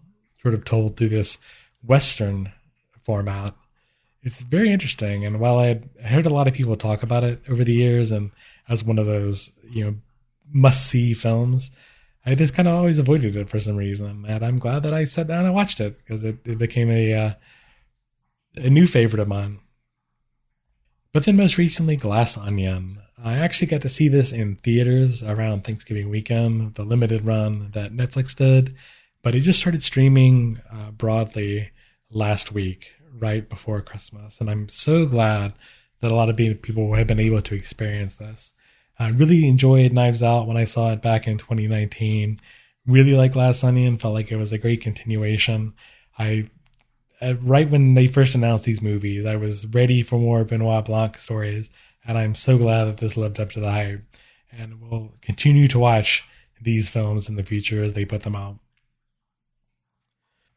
[0.43, 1.39] sort of told through this
[1.83, 2.53] Western
[3.05, 3.55] format.
[4.23, 7.43] It's very interesting, and while I had heard a lot of people talk about it
[7.49, 8.31] over the years, and
[8.69, 9.95] as one of those you know
[10.53, 11.71] must see films,
[12.27, 14.27] I just kind of always avoided it for some reason.
[14.29, 17.15] And I'm glad that I sat down and watched it because it, it became a
[17.15, 17.33] uh,
[18.57, 19.61] a new favorite of mine.
[21.13, 22.99] But then most recently, Glass Onion.
[23.23, 27.93] I actually got to see this in theaters around Thanksgiving weekend, the limited run that
[27.93, 28.75] Netflix did,
[29.23, 31.71] but it just started streaming uh, broadly
[32.11, 34.41] last week, right before Christmas.
[34.41, 35.53] And I'm so glad
[36.01, 38.53] that a lot of people have been able to experience this.
[38.99, 42.41] I really enjoyed Knives Out when I saw it back in 2019.
[42.87, 45.75] Really like Glass Onion, felt like it was a great continuation.
[46.19, 46.49] I
[47.23, 51.19] uh, right when they first announced these movies, I was ready for more Benoit Blanc
[51.19, 51.71] stories,
[52.07, 54.03] and I'm so glad that this lived up to the hype.
[54.53, 56.25] And we'll continue to watch
[56.61, 58.59] these films in the future as they put them out.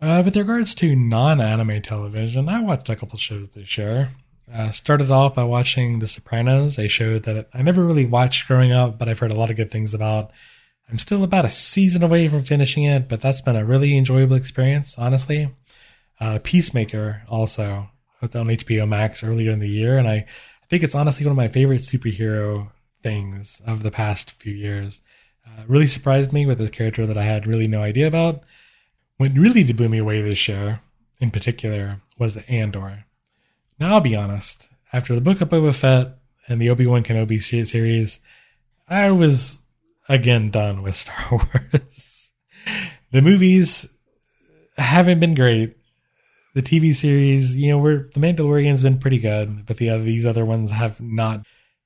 [0.04, 4.12] Uh, with regards to non-anime television, I watched a couple shows this year.
[4.54, 8.74] Uh, started off by watching The Sopranos, a show that I never really watched growing
[8.74, 10.32] up, but I've heard a lot of good things about.
[10.89, 14.36] I'm still about a season away from finishing it, but that's been a really enjoyable
[14.36, 15.56] experience, honestly.
[16.20, 17.88] Uh, Peacemaker also
[18.22, 21.38] on HBO Max earlier in the year, and I, I think it's honestly one of
[21.38, 24.99] my favorite superhero things of the past few years.
[25.47, 28.43] Uh, really surprised me with this character that I had really no idea about.
[29.24, 30.82] What really blew me away this year,
[31.22, 33.06] in particular, was the Andor.
[33.80, 34.68] Now I'll be honest.
[34.92, 36.18] After the book of Boba Fett
[36.50, 38.20] and the Obi Wan Kenobi series,
[38.90, 39.62] I was
[40.10, 42.32] again done with Star Wars.
[43.12, 43.88] the movies
[44.78, 45.78] haven't been great.
[46.54, 50.26] The TV series, you know, we're the Mandalorian's been pretty good, but the other, these
[50.26, 51.46] other ones have not.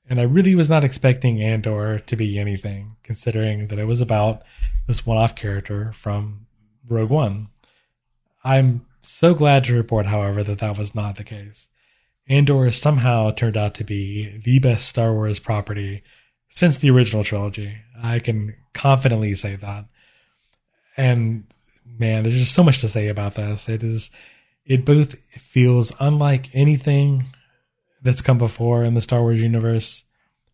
[0.09, 4.41] And I really was not expecting Andor to be anything, considering that it was about
[4.87, 6.46] this one-off character from
[6.87, 7.49] Rogue One.
[8.43, 11.69] I'm so glad to report, however, that that was not the case.
[12.29, 16.03] Andor somehow turned out to be the best Star Wars property
[16.49, 17.77] since the original trilogy.
[18.01, 19.85] I can confidently say that.
[20.97, 21.45] And
[21.85, 23.69] man, there's just so much to say about this.
[23.69, 24.11] It is,
[24.65, 27.25] it both feels unlike anything
[28.01, 30.03] that's come before in the Star Wars universe,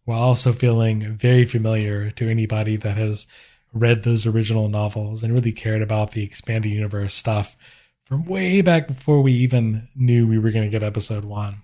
[0.05, 3.25] while also feeling very familiar to anybody that has
[3.73, 7.57] read those original novels and really cared about the expanded universe stuff
[8.05, 11.63] from way back before we even knew we were going to get episode one.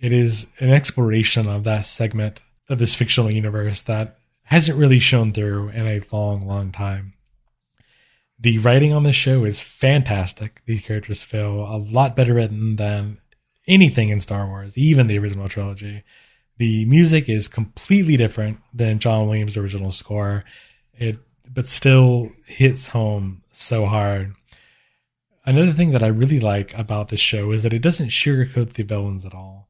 [0.00, 5.32] It is an exploration of that segment of this fictional universe that hasn't really shown
[5.32, 7.14] through in a long, long time.
[8.38, 10.60] The writing on this show is fantastic.
[10.66, 13.18] These characters feel a lot better written than
[13.66, 16.02] anything in Star Wars, even the original trilogy.
[16.58, 20.44] The music is completely different than John Williams' original score.
[20.98, 21.18] It
[21.52, 24.34] but still hits home so hard.
[25.46, 28.82] Another thing that I really like about this show is that it doesn't sugarcoat the
[28.82, 29.68] villains at all.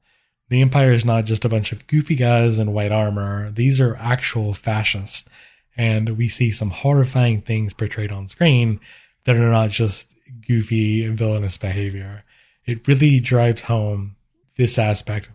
[0.48, 3.50] The Empire is not just a bunch of goofy guys in white armor.
[3.50, 5.28] These are actual fascists.
[5.76, 8.78] And we see some horrifying things portrayed on screen
[9.24, 10.14] that are not just
[10.46, 12.22] goofy and villainous behavior.
[12.64, 14.16] It really drives home
[14.56, 15.28] this aspect.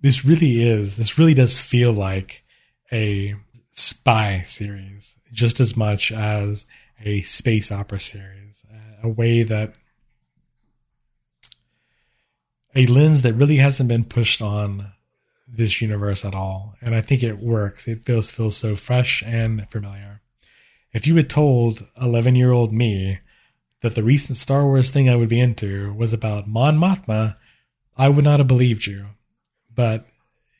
[0.00, 2.44] This really is, this really does feel like
[2.92, 3.34] a
[3.74, 6.64] spy series just as much as
[7.04, 8.64] a space opera series,
[9.02, 9.74] a way that
[12.74, 14.92] a lens that really hasn't been pushed on
[15.46, 16.74] this universe at all.
[16.80, 17.86] And I think it works.
[17.86, 20.22] It feels feels so fresh and familiar.
[20.92, 23.18] If you had told 11 year old me
[23.82, 27.36] that the recent Star Wars thing I would be into was about Mon Mothma,
[27.96, 29.06] I would not have believed you.
[29.72, 30.06] But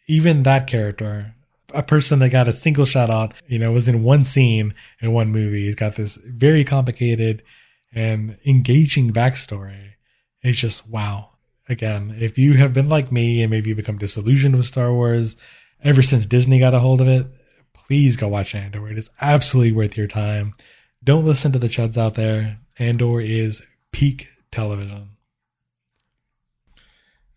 [0.07, 1.35] even that character,
[1.75, 5.13] a person that got a single shout out, you know, was in one scene in
[5.13, 5.67] one movie.
[5.67, 7.43] He's got this very complicated
[7.93, 9.93] and engaging backstory.
[10.43, 11.31] It's just wow.
[11.69, 15.37] Again, if you have been like me and maybe you become disillusioned with Star Wars
[15.83, 17.27] ever since Disney got a hold of it,
[17.73, 18.89] please go watch Andor.
[18.89, 20.53] It is absolutely worth your time.
[21.03, 22.59] Don't listen to the chuds out there.
[22.79, 23.63] Andor is
[23.93, 25.11] peak television.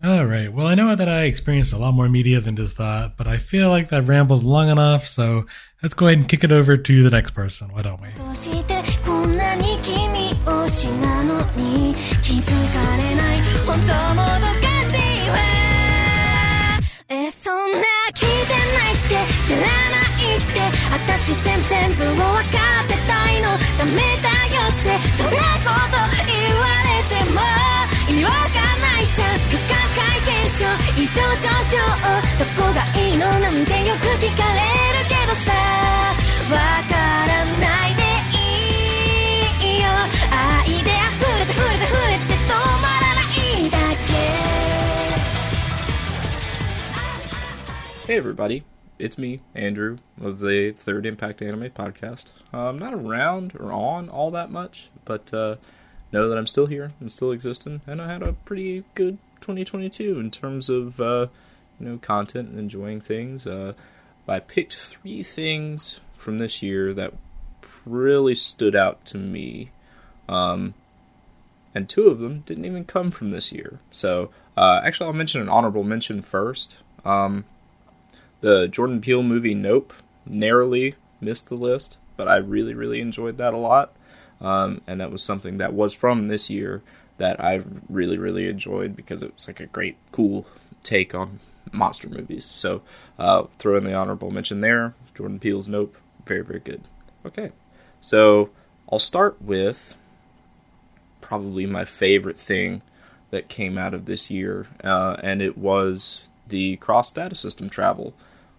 [0.07, 0.53] All right.
[0.53, 3.39] Well, I know that I experienced a lot more media than just that, but I
[3.39, 5.45] feel like I've rambled long enough, so
[5.81, 7.69] let's go ahead and kick it over to the next person.
[7.73, 8.09] Why don't we?
[8.17, 8.75] どうして
[9.07, 15.37] こんなに君推しなのに気づかれない本当もどかしいわ
[17.09, 17.79] えそんな
[18.13, 19.15] 聞いてないって
[19.47, 20.59] 知らないって
[20.91, 23.47] 私全部全部を分かってたいの
[23.79, 25.95] ダメだよってそんなこと
[26.27, 27.39] 言われても
[28.11, 28.76] 意味わかんないじゃん不可
[30.57, 30.65] 解現象
[30.97, 31.77] 異常上昇
[32.39, 34.61] どこがいいのなんてよく聞かれ
[34.97, 35.53] るけどさ
[36.51, 36.57] わ
[36.89, 36.95] か
[37.27, 38.01] らないで
[38.33, 39.85] いいよ
[40.31, 42.51] 愛で溢れて溢れて溢れて止
[42.81, 44.13] まらないだけ
[48.07, 48.65] Hey everybody,
[48.99, 52.33] it's me, Andrew, of the Third Impact Anime Podcast.
[52.53, 55.57] Uh, I'm not around or on all that much, but uh,
[56.13, 60.20] know that I'm still here, I'm still existing, and I had a pretty good 2022
[60.20, 61.28] in terms of uh,
[61.80, 63.48] you know content and enjoying things.
[63.48, 63.74] Uh,
[64.28, 67.14] I picked three things from this year that
[67.86, 69.72] really stood out to me,
[70.28, 70.74] um,
[71.74, 73.80] and two of them didn't even come from this year.
[73.92, 76.78] So uh, actually, I'll mention an honorable mention first.
[77.06, 77.46] Um,
[78.42, 79.94] the Jordan Peele movie Nope
[80.26, 83.94] narrowly missed the list, but I really, really enjoyed that a lot.
[84.40, 86.84] Um, and that was something that was from this year
[87.18, 90.46] that I really, really enjoyed because it was like a great, cool
[90.84, 91.40] take on
[91.72, 92.46] monster movies.
[92.46, 92.82] So
[93.18, 94.94] uh, throw in the honorable mention there.
[95.16, 95.96] Jordan Peele's Nope,
[96.26, 96.84] very, very good.
[97.26, 97.52] Okay,
[98.02, 98.50] so
[98.92, 99.96] I'll start with
[101.22, 102.82] probably my favorite thing
[103.32, 108.14] that came out of this year, uh, and it was the cross data system travel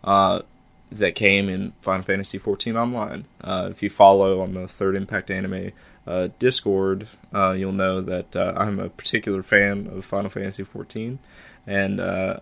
[0.04, 0.42] uh,
[0.90, 3.24] that came in Final Fantasy XIV Online.
[3.40, 5.72] Uh, if you follow on the Third Impact Anime
[6.08, 11.18] uh, Discord, uh, you'll know that uh, I'm a particular fan of Final Fantasy XIV,
[11.66, 12.40] and uh,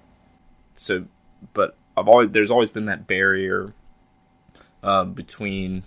[0.76, 1.06] so,
[1.52, 3.72] but I've always there's always been that barrier
[4.84, 5.82] uh, between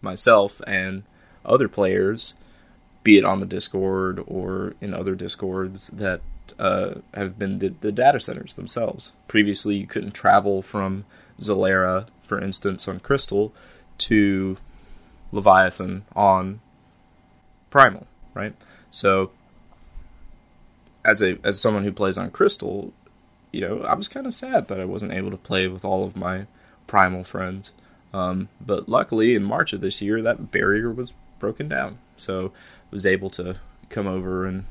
[0.00, 1.02] myself and
[1.44, 2.34] other players,
[3.02, 6.20] be it on the Discord or in other Discords that
[6.60, 9.10] uh, have been the, the data centers themselves.
[9.26, 11.04] Previously, you couldn't travel from
[11.40, 13.52] Zalera, for instance, on Crystal,
[13.98, 14.58] to
[15.32, 16.60] Leviathan on
[17.70, 18.54] Primal, right?
[18.90, 19.30] So,
[21.04, 22.92] as a as someone who plays on Crystal,
[23.52, 26.04] you know, I was kind of sad that I wasn't able to play with all
[26.04, 26.46] of my
[26.86, 27.72] Primal friends.
[28.12, 31.98] Um, but luckily, in March of this year, that barrier was broken down.
[32.16, 33.56] So I was able to
[33.88, 34.64] come over and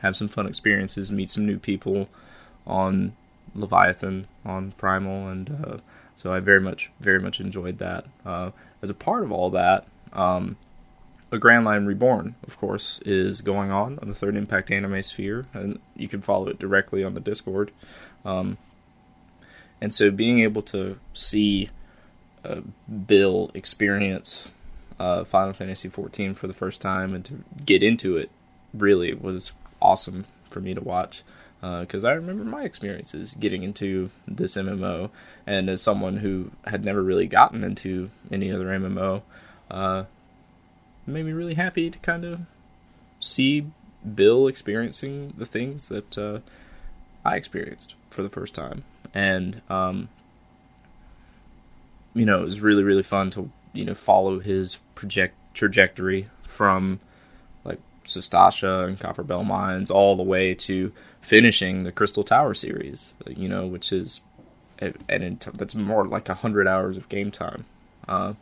[0.00, 2.08] have some fun experiences, meet some new people
[2.66, 3.16] on
[3.54, 5.78] Leviathan, on Primal, and uh,
[6.14, 8.04] so I very much, very much enjoyed that.
[8.24, 8.50] Uh,
[8.82, 10.56] as a part of all that, um,
[11.30, 15.46] a Grand Line Reborn, of course, is going on on the Third Impact Anime Sphere,
[15.52, 17.70] and you can follow it directly on the Discord.
[18.24, 18.56] Um,
[19.80, 21.70] and so being able to see
[22.44, 22.62] uh,
[23.06, 24.48] Bill experience
[24.98, 28.30] uh, Final Fantasy XIV for the first time and to get into it
[28.74, 31.22] really was awesome for me to watch
[31.60, 35.10] because I remember my experiences getting into this MMO,
[35.46, 39.22] and as someone who had never really gotten into any other MMO,
[39.70, 40.04] uh,
[41.08, 42.40] it made me really happy to kind of
[43.18, 43.66] see
[44.14, 46.40] Bill experiencing the things that uh,
[47.24, 48.84] I experienced for the first time,
[49.14, 50.10] and um,
[52.14, 57.00] you know, it was really really fun to you know follow his project trajectory from
[57.64, 60.92] like Sastasha and Copper Bell Mines all the way to
[61.22, 63.14] finishing the Crystal Tower series.
[63.26, 64.20] You know, which is
[64.78, 67.64] and that's more like a hundred hours of game time.
[68.06, 68.34] Uh,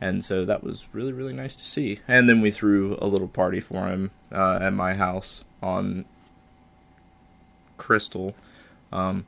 [0.00, 2.00] and so that was really really nice to see.
[2.06, 6.04] And then we threw a little party for him uh, at my house on
[7.76, 8.34] Crystal.
[8.92, 9.26] Um,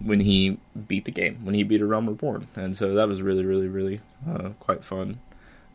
[0.00, 0.58] when he
[0.88, 3.68] beat the game, when he beat a Realm Reborn, and so that was really, really,
[3.68, 5.20] really uh, quite fun.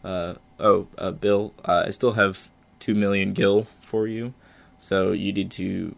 [0.03, 4.33] Uh, oh, uh, Bill, uh, I still have two million gil for you,
[4.79, 5.95] so you need to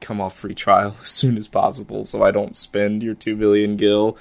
[0.00, 3.76] come off free trial as soon as possible so I don't spend your 2 billion
[3.76, 4.16] gil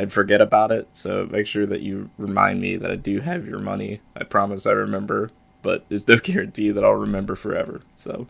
[0.00, 0.88] and forget about it.
[0.94, 4.00] So make sure that you remind me that I do have your money.
[4.16, 5.30] I promise I remember,
[5.60, 7.82] but there's no guarantee that I'll remember forever.
[7.96, 8.26] So,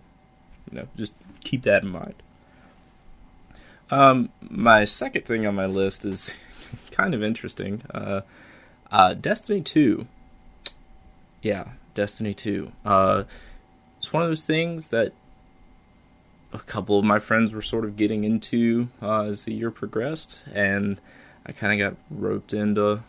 [0.68, 1.14] you know, just
[1.44, 2.14] keep that in mind.
[3.88, 6.38] Um, my second thing on my list is
[6.90, 7.82] kind of interesting.
[7.94, 8.22] Uh,
[8.90, 10.08] uh, Destiny 2.
[11.40, 12.72] Yeah, Destiny 2.
[12.84, 13.24] Uh,
[14.00, 15.12] it's one of those things that
[16.52, 20.42] a couple of my friends were sort of getting into uh, as the year progressed,
[20.52, 21.00] and
[21.46, 23.02] I kind of got roped into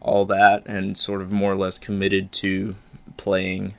[0.00, 2.76] all that and sort of more or less committed to
[3.16, 3.74] playing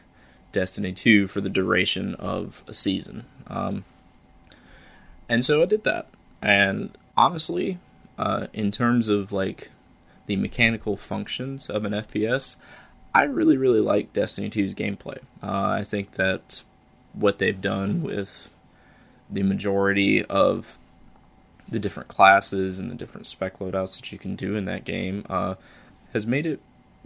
[0.51, 3.25] Destiny 2 for the duration of a season.
[3.47, 3.85] Um,
[5.29, 6.07] and so I did that.
[6.41, 7.77] And honestly,
[8.17, 9.69] uh, in terms of like
[10.25, 12.57] the mechanical functions of an FPS,
[13.13, 15.19] I really, really like Destiny 2's gameplay.
[15.41, 16.63] Uh, I think that
[17.13, 18.49] what they've done with
[19.29, 20.77] the majority of
[21.67, 25.25] the different classes and the different spec loadouts that you can do in that game
[25.29, 25.55] uh,
[26.13, 26.59] has made it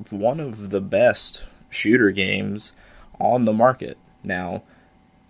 [0.09, 2.73] one of the best shooter games
[3.19, 3.97] on the market.
[4.23, 4.63] Now,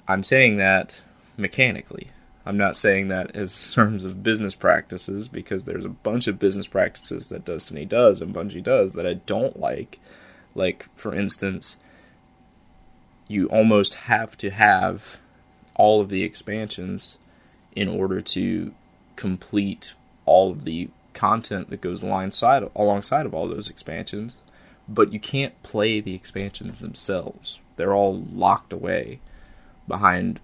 [0.07, 1.01] I'm saying that
[1.38, 2.09] mechanically.
[2.45, 6.67] I'm not saying that as terms of business practices because there's a bunch of business
[6.67, 9.99] practices that Destiny does and Bungie does that I don't like.
[10.55, 11.77] Like, for instance,
[13.27, 15.19] you almost have to have
[15.75, 17.17] all of the expansions
[17.75, 18.73] in order to
[19.20, 19.95] complete
[20.26, 24.38] all of the content that goes alongside alongside of all those expansions,
[24.88, 27.59] but you can't play the expansions themselves.
[27.76, 29.20] They're all locked away
[29.89, 30.39] behind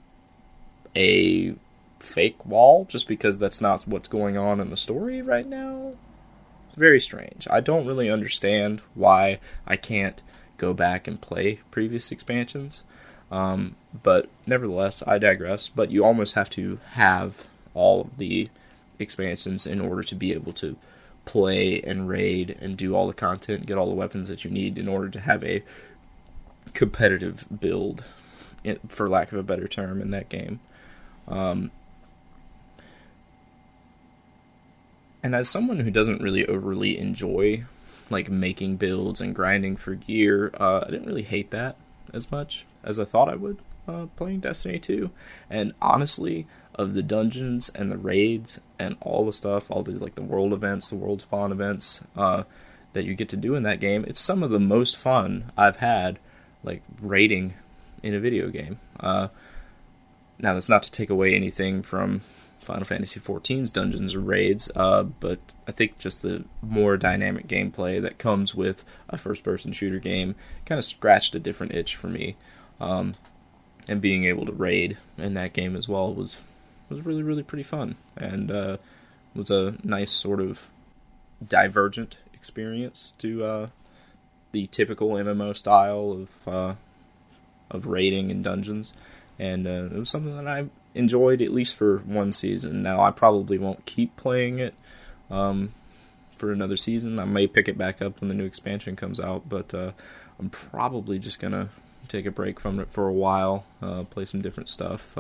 [0.94, 1.56] a
[2.00, 5.94] fake wall just because that's not what's going on in the story right now.
[6.68, 7.48] It's very strange.
[7.50, 10.22] I don't really understand why I can't
[10.58, 12.84] go back and play previous expansions.
[13.32, 15.70] Um, but nevertheless, I digress.
[15.70, 18.50] But you almost have to have all of the
[19.00, 20.78] expansions in order to be able to
[21.26, 24.78] play and raid and do all the content, get all the weapons that you need
[24.78, 25.64] in order to have a
[26.74, 28.04] competitive build,
[28.88, 30.60] for lack of a better term, in that game.
[31.28, 31.72] Um,
[35.24, 37.66] and as someone who doesn't really overly enjoy
[38.12, 41.76] like making builds and grinding for gear, uh, I didn't really hate that
[42.14, 45.10] as much as I thought I would uh, playing Destiny 2.
[45.50, 50.16] And honestly, of the dungeons and the raids and all the stuff, all the like
[50.16, 52.44] the world events, the world spawn events uh,
[52.94, 55.78] that you get to do in that game, it's some of the most fun I've
[55.78, 56.20] had
[56.64, 57.54] like raiding
[58.04, 58.80] in a video game.
[59.00, 59.30] Uh,
[60.40, 62.22] now that's not to take away anything from
[62.60, 68.02] Final Fantasy XIV's dungeons or raids, uh, but I think just the more dynamic gameplay
[68.02, 72.36] that comes with a first-person shooter game kind of scratched a different itch for me.
[72.80, 73.16] Um,
[73.88, 76.42] and being able to raid in that game as well was
[76.90, 78.78] was really really pretty fun and uh,
[79.36, 80.70] was a nice sort of
[81.46, 83.68] divergent experience to uh,
[84.52, 86.76] the typical MMO style of uh,
[87.72, 88.94] of raiding and dungeons,
[89.38, 92.82] and uh, it was something that I enjoyed at least for one season.
[92.82, 94.74] Now I probably won't keep playing it
[95.30, 95.74] um,
[96.38, 97.20] for another season.
[97.20, 99.92] I may pick it back up when the new expansion comes out, but uh,
[100.40, 101.70] I'm probably just gonna
[102.08, 105.18] take a break from it for a while, uh, play some different stuff.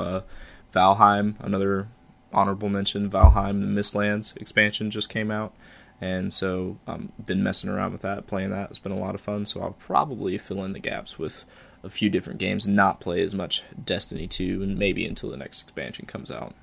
[0.75, 1.87] Valheim, another
[2.33, 3.09] honorable mention.
[3.09, 5.53] Valheim, the Mistlands expansion just came out,
[6.01, 8.69] and so I've been messing around with that, playing that.
[8.69, 9.45] It's been a lot of fun.
[9.45, 11.45] So I'll probably fill in the gaps with
[11.83, 15.37] a few different games, and not play as much Destiny 2, and maybe until the
[15.37, 16.53] next expansion comes out.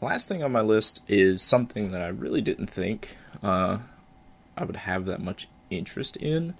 [0.00, 3.78] Last thing on my list is something that I really didn't think uh,
[4.56, 6.54] I would have that much interest in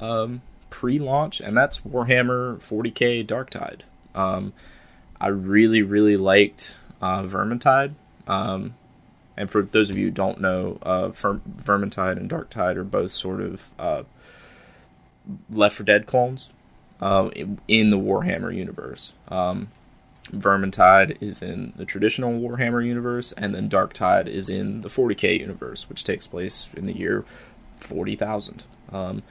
[0.00, 3.82] um, pre-launch, and that's Warhammer 40k Darktide.
[4.14, 4.52] Um,
[5.20, 7.94] I really, really liked uh, Vermintide.
[8.26, 8.74] Um,
[9.36, 13.12] and for those of you who don't know, uh, Ver- Vermintide and Darktide are both
[13.12, 14.02] sort of uh,
[15.50, 16.52] Left 4 Dead clones
[17.00, 19.12] uh, in, in the Warhammer universe.
[19.28, 19.68] Um,
[20.30, 25.88] Vermintide is in the traditional Warhammer universe, and then Darktide is in the 40k universe,
[25.88, 27.24] which takes place in the year
[27.76, 28.64] 40,000.
[28.92, 29.22] Um,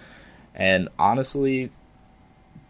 [0.53, 1.71] and honestly,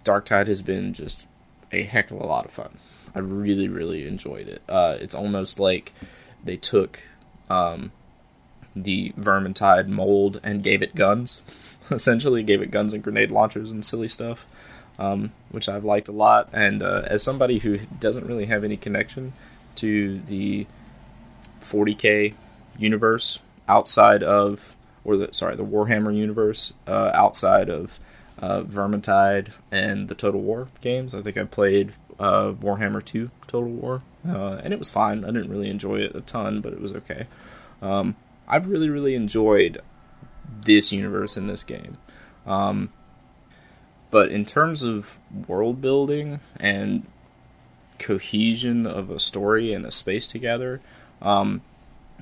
[0.03, 1.27] Darktide has been just
[1.71, 2.77] a heck of a lot of fun.
[3.19, 4.61] I really, really enjoyed it.
[4.69, 5.93] Uh, it's almost like
[6.41, 7.01] they took
[7.49, 7.91] um,
[8.73, 11.41] the Vermintide mold and gave it guns.
[11.91, 14.45] Essentially, gave it guns and grenade launchers and silly stuff,
[14.97, 16.47] um, which I've liked a lot.
[16.53, 19.33] And uh, as somebody who doesn't really have any connection
[19.75, 20.65] to the
[21.61, 22.35] 40k
[22.77, 27.99] universe outside of, or the sorry, the Warhammer universe uh, outside of
[28.41, 31.13] uh, Vermintide and the Total War games.
[31.13, 35.23] I think I played uh, Warhammer 2 Total War, uh, and it was fine.
[35.23, 37.27] I didn't really enjoy it a ton, but it was okay.
[37.81, 38.15] Um,
[38.47, 39.81] I've really, really enjoyed
[40.61, 41.97] this universe in this game.
[42.45, 42.91] Um,
[44.11, 47.05] but in terms of world building and
[47.99, 50.81] cohesion of a story and a space together,
[51.21, 51.61] um,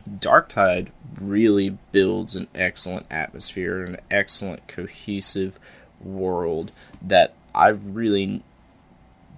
[0.08, 5.60] Darktide really builds an excellent atmosphere and an excellent cohesive
[6.02, 6.72] world
[7.02, 8.44] that I've really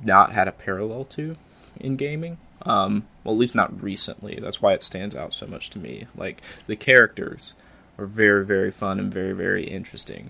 [0.03, 1.35] not had a parallel to
[1.79, 2.37] in gaming.
[2.63, 4.37] Um, well, at least not recently.
[4.41, 6.07] That's why it stands out so much to me.
[6.15, 7.53] Like the characters
[7.97, 10.29] are very, very fun and very, very interesting.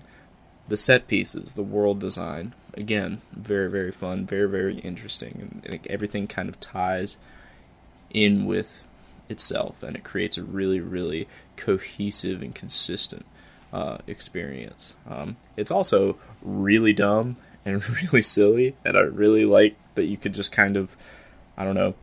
[0.68, 5.86] The set pieces, the world design, again, very, very fun, very, very interesting, and, and
[5.88, 7.16] everything kind of ties
[8.10, 8.82] in with
[9.28, 13.26] itself, and it creates a really, really cohesive and consistent
[13.72, 14.96] uh, experience.
[15.08, 20.34] Um, it's also really dumb and really silly, and I really like that you could
[20.34, 20.96] just kind of,
[21.56, 21.94] I don't know,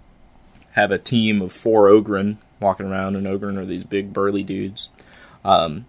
[0.71, 4.89] have a team of four Ogryn walking around, and Ogryn are these big burly dudes,
[5.43, 5.85] um,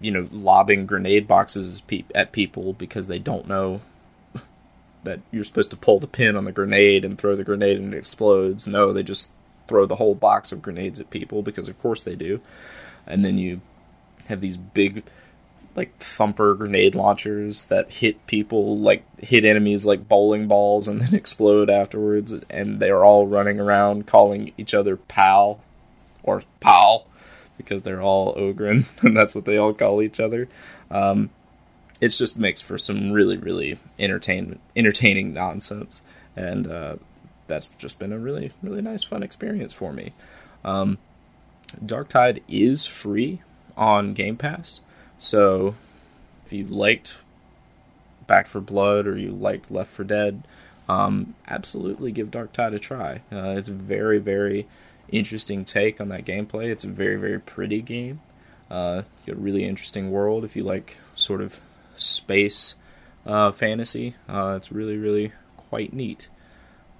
[0.00, 3.80] you know, lobbing grenade boxes pe- at people because they don't know
[5.04, 7.94] that you're supposed to pull the pin on the grenade and throw the grenade and
[7.94, 8.66] it explodes.
[8.66, 9.30] No, they just
[9.68, 12.40] throw the whole box of grenades at people because of course they do.
[13.06, 13.60] And then you
[14.28, 15.02] have these big
[15.76, 21.14] like thumper grenade launchers that hit people like hit enemies like bowling balls and then
[21.14, 22.32] explode afterwards.
[22.48, 25.60] And they're all running around calling each other pal
[26.22, 27.06] or pal
[27.58, 30.48] because they're all ogryn and that's what they all call each other.
[30.90, 31.30] Um,
[32.00, 36.02] it just makes for some really really entertainment entertaining nonsense.
[36.34, 36.96] And uh,
[37.46, 40.12] that's just been a really really nice fun experience for me.
[40.64, 40.98] Um,
[41.84, 43.42] Darktide is free
[43.76, 44.80] on game pass
[45.18, 45.74] so
[46.44, 47.16] if you liked
[48.26, 50.42] Back 4 Blood or you liked Left 4 Dead
[50.88, 54.66] um, absolutely give Darktide a try uh, it's a very very
[55.08, 58.20] interesting take on that gameplay it's a very very pretty game
[58.70, 61.60] uh, got a really interesting world if you like sort of
[61.96, 62.74] space
[63.26, 64.14] uh, fantasy.
[64.28, 66.28] Uh, it's really, really quite neat.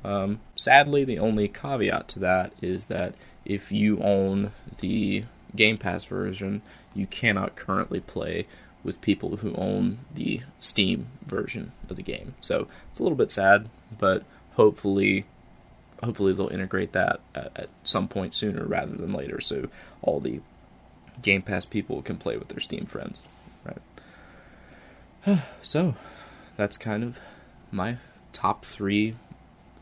[0.04, 3.14] Um, sadly, the only caveat to that is that
[3.44, 5.24] if you own the
[5.54, 6.62] Game Pass version,
[6.96, 8.46] you cannot currently play
[8.82, 12.34] with people who own the Steam version of the game.
[12.40, 13.68] So it's a little bit sad,
[13.98, 14.24] but
[14.54, 15.26] hopefully,
[16.02, 19.68] hopefully they'll integrate that at, at some point sooner rather than later, so
[20.02, 20.40] all the
[21.22, 23.22] Game Pass people can play with their Steam friends.
[23.64, 25.40] Right.
[25.62, 25.94] so,
[26.56, 27.18] that's kind of
[27.72, 27.96] my
[28.32, 29.16] top three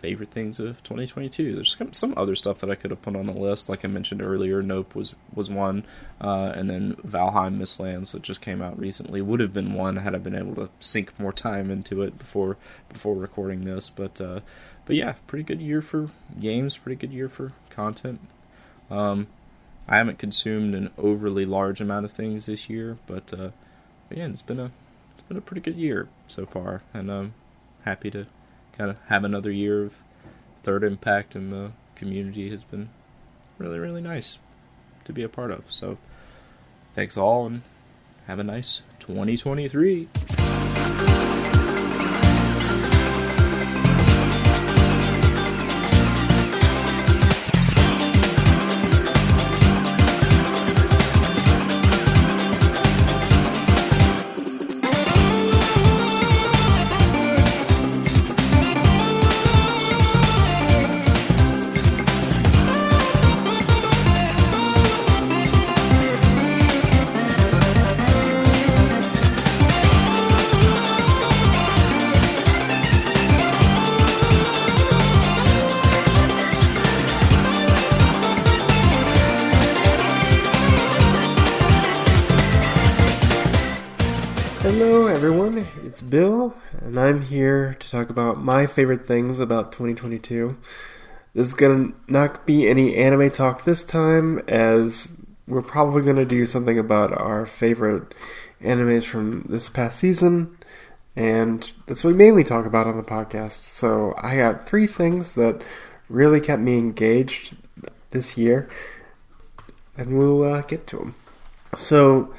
[0.05, 1.55] favorite things of 2022.
[1.55, 4.21] There's some- other stuff that I could have put on the list, like I mentioned
[4.21, 4.61] earlier.
[4.63, 5.83] Nope was was one,
[6.21, 10.15] uh, and then Valheim Mistlands that just came out recently would have been one had
[10.15, 12.59] I been able to sink more time into it before
[12.93, 13.89] before recording this.
[13.89, 14.41] But uh,
[14.85, 16.77] but yeah, pretty good year for games.
[16.77, 18.21] Pretty good year for content.
[18.91, 19.29] Um,
[19.89, 23.51] I haven't consumed an overly large amount of things this year, but uh,
[24.11, 24.71] again, it's been a
[25.15, 27.33] it's been a pretty good year so far, and I'm
[27.87, 28.27] happy to
[28.77, 29.95] kind of have another year of
[30.63, 32.89] third impact in the community has been
[33.59, 34.39] really really nice
[35.05, 35.71] to be a part of.
[35.71, 35.99] So
[36.93, 37.63] thanks all, and
[38.27, 40.09] have a nice 2023.
[84.65, 85.69] Hello, everyone.
[85.85, 90.57] It's Bill, and I'm here to talk about my favorite things about 2022.
[91.35, 95.09] This is gonna not be any anime talk this time, as
[95.47, 98.15] we're probably gonna do something about our favorite
[98.63, 100.57] animes from this past season,
[101.15, 103.65] and that's what we mainly talk about on the podcast.
[103.65, 105.61] So I got three things that
[106.09, 107.55] really kept me engaged
[108.13, 108.71] this year,
[109.99, 111.15] and we'll uh, get to them.
[111.77, 112.33] So.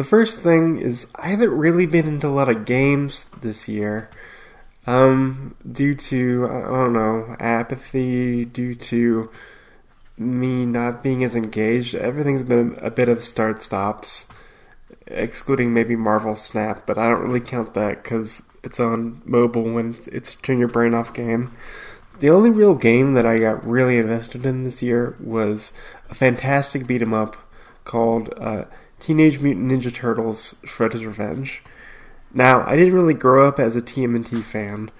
[0.00, 4.08] The first thing is I haven't really been into a lot of games this year.
[4.86, 9.30] Um, due to I don't know, apathy, due to
[10.16, 11.94] me not being as engaged.
[11.94, 14.26] Everything's been a bit of start stops,
[15.06, 19.90] excluding maybe Marvel Snap, but I don't really count that cuz it's on mobile when
[19.90, 21.50] it's, it's turn your brain off game.
[22.20, 25.74] The only real game that I got really invested in this year was
[26.08, 27.36] a fantastic beat 'em up
[27.84, 28.64] called uh,
[29.00, 31.62] Teenage Mutant Ninja Turtles: Shredder's Revenge.
[32.32, 34.90] Now, I didn't really grow up as a TMNT fan.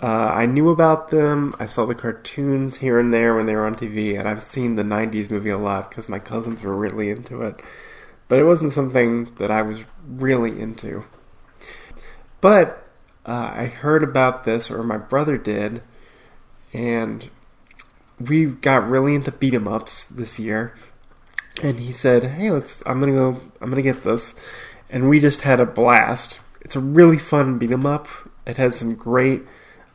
[0.00, 1.54] Uh, I knew about them.
[1.60, 4.74] I saw the cartoons here and there when they were on TV, and I've seen
[4.74, 7.60] the '90s movie a lot because my cousins were really into it.
[8.28, 11.04] But it wasn't something that I was really into.
[12.40, 12.84] But
[13.26, 15.82] uh, I heard about this, or my brother did,
[16.72, 17.28] and
[18.18, 20.74] we got really into beat 'em ups this year.
[21.62, 22.82] And he said, "Hey, let's.
[22.86, 23.36] I'm gonna go.
[23.60, 24.34] I'm gonna get this."
[24.88, 26.40] And we just had a blast.
[26.60, 28.08] It's a really fun beat 'em up.
[28.46, 29.42] It has some great,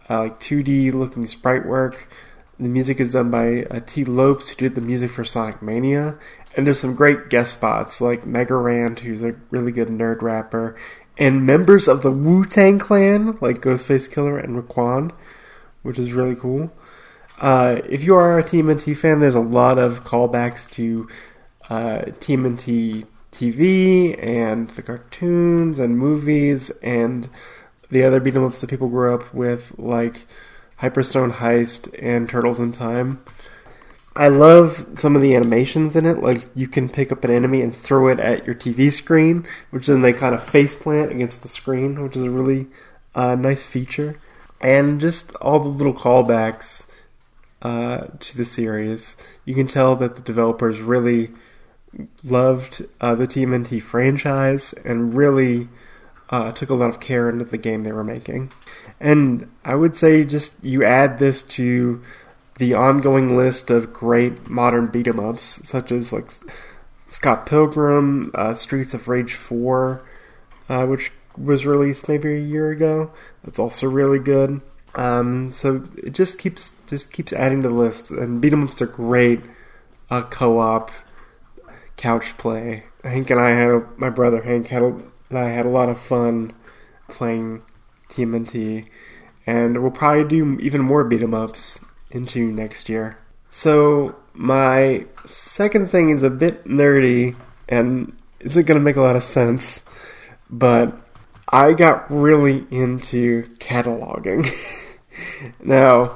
[0.09, 2.07] uh, like 2D looking sprite work.
[2.59, 4.03] The music is done by uh, T.
[4.03, 6.15] Lopes, who did the music for Sonic Mania.
[6.55, 10.75] And there's some great guest spots, like Mega Ran, who's a really good nerd rapper,
[11.17, 15.11] and members of the Wu Tang Clan, like Ghostface Killah and Raekwon,
[15.83, 16.71] which is really cool.
[17.39, 21.07] Uh, if you are a TMNT fan, there's a lot of callbacks to
[21.69, 27.29] uh, TMNT TV and the cartoons and movies and
[27.89, 30.25] the other beat 'em ups that people grew up with, like
[30.81, 33.19] Hyperstone Heist and Turtles in Time.
[34.15, 36.17] I love some of the animations in it.
[36.17, 39.87] Like you can pick up an enemy and throw it at your TV screen, which
[39.87, 42.67] then they kind of face plant against the screen, which is a really
[43.13, 44.17] uh, nice feature.
[44.59, 46.87] And just all the little callbacks
[47.61, 49.17] uh, to the series.
[49.45, 51.31] You can tell that the developers really
[52.23, 55.69] loved uh, the TMNT franchise and really
[56.29, 58.51] uh, took a lot of care into the game they were making.
[58.99, 62.01] And I would say just you add this to
[62.57, 66.31] the ongoing list of great modern beat 'em ups, such as like
[67.09, 70.01] Scott Pilgrim, uh, Streets of Rage 4,
[70.69, 73.11] uh, which was released maybe a year ago.
[73.43, 74.61] That's also really good.
[74.95, 78.81] Um, so it just keeps just keeps adding to the list, and beat 'em ups
[78.81, 79.41] are great.
[80.09, 80.89] Uh, co-op,
[81.97, 82.83] couch play.
[83.03, 84.87] Hank and I had a, my brother Hank had a,
[85.29, 86.53] and I had a lot of fun
[87.09, 87.63] playing
[88.09, 88.85] TMNT,
[89.45, 91.79] and we'll probably do even more beat 'em ups
[92.11, 93.17] into next year.
[93.49, 97.35] So my second thing is a bit nerdy
[97.67, 99.83] and isn't going to make a lot of sense,
[100.49, 100.95] but
[101.49, 104.47] I got really into cataloging.
[105.63, 106.15] now,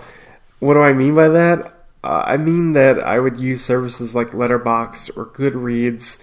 [0.60, 1.81] what do I mean by that?
[2.03, 6.19] Uh, I mean that I would use services like Letterboxd or Goodreads,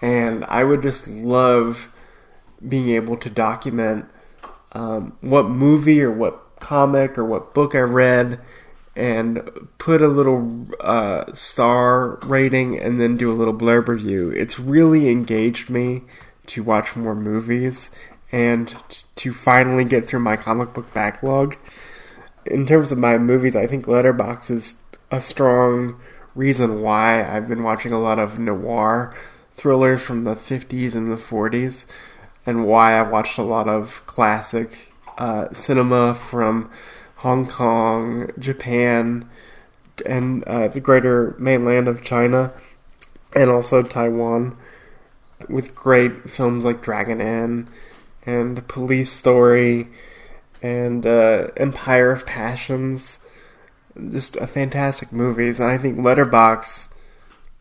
[0.00, 1.92] and I would just love
[2.66, 4.06] being able to document
[4.72, 8.40] um, what movie or what comic or what book I read
[8.94, 14.30] and put a little uh, star rating and then do a little blurb review.
[14.30, 16.02] It's really engaged me
[16.48, 17.90] to watch more movies
[18.30, 18.74] and
[19.16, 21.56] to finally get through my comic book backlog.
[22.44, 24.74] In terms of my movies, I think Letterboxd is
[25.12, 26.00] a strong
[26.34, 29.14] reason why I've been watching a lot of noir
[29.50, 31.84] thrillers from the 50s and the 40s,
[32.46, 36.70] and why I watched a lot of classic uh, cinema from
[37.16, 39.28] Hong Kong, Japan,
[40.06, 42.54] and uh, the greater mainland of China,
[43.36, 44.56] and also Taiwan,
[45.46, 47.68] with great films like Dragon Inn
[48.24, 49.88] and Police Story
[50.62, 53.18] and uh, Empire of Passions.
[54.10, 56.88] Just a fantastic movies, and I think Letterboxd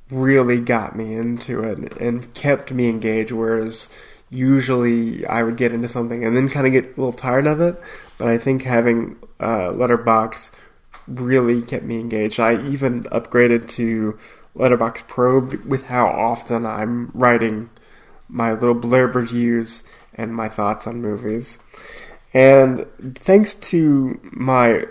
[0.09, 3.31] really got me into it and kept me engaged.
[3.31, 3.87] Whereas
[4.29, 7.59] usually I would get into something and then kind of get a little tired of
[7.61, 7.75] it.
[8.17, 10.51] But I think having uh, Letterboxd
[11.07, 12.39] really kept me engaged.
[12.39, 14.17] I even upgraded to
[14.55, 17.69] Letterboxd Pro with how often I'm writing
[18.27, 19.83] my little blurb reviews
[20.15, 21.57] and my thoughts on movies.
[22.33, 22.85] And
[23.15, 24.85] thanks to my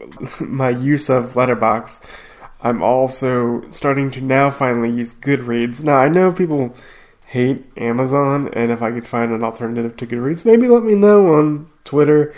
[0.40, 2.04] my use of Letterboxd,
[2.60, 5.82] I'm also starting to now finally use Goodreads.
[5.82, 6.74] Now I know people
[7.26, 11.34] hate Amazon, and if I could find an alternative to Goodreads, maybe let me know
[11.34, 12.34] on Twitter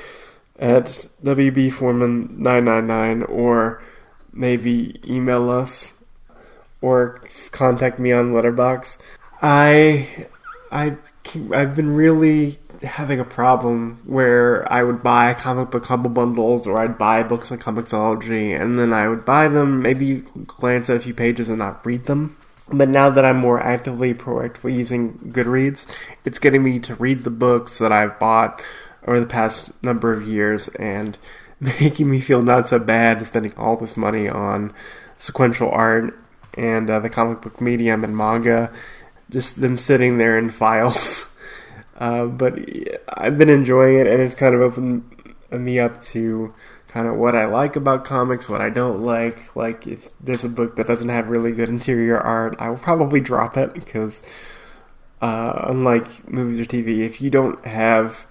[0.59, 3.82] at WBForeman999 or
[4.32, 5.94] maybe email us
[6.81, 7.20] or
[7.51, 8.98] contact me on Letterboxd.
[9.43, 10.28] I
[10.70, 10.97] I
[11.52, 16.78] I've been really having a problem where I would buy comic book humble bundles or
[16.78, 21.01] I'd buy books on Comixology and then I would buy them, maybe glance at a
[21.01, 22.36] few pages and not read them.
[22.73, 25.86] But now that I'm more actively, proactively using Goodreads,
[26.24, 28.62] it's getting me to read the books that I've bought
[29.06, 31.19] over the past number of years and
[31.61, 34.73] making me feel not so bad spending all this money on
[35.16, 36.19] sequential art
[36.55, 38.73] and uh, the comic book medium and manga.
[39.31, 41.31] Just them sitting there in files.
[41.97, 42.59] Uh, but
[43.09, 45.05] I've been enjoying it, and it's kind of opened
[45.51, 46.53] me up to
[46.89, 49.55] kind of what I like about comics, what I don't like.
[49.57, 53.21] Like, if there's a book that doesn't have really good interior art, I will probably
[53.21, 54.23] drop it because,
[55.21, 58.27] uh, unlike movies or TV, if you don't have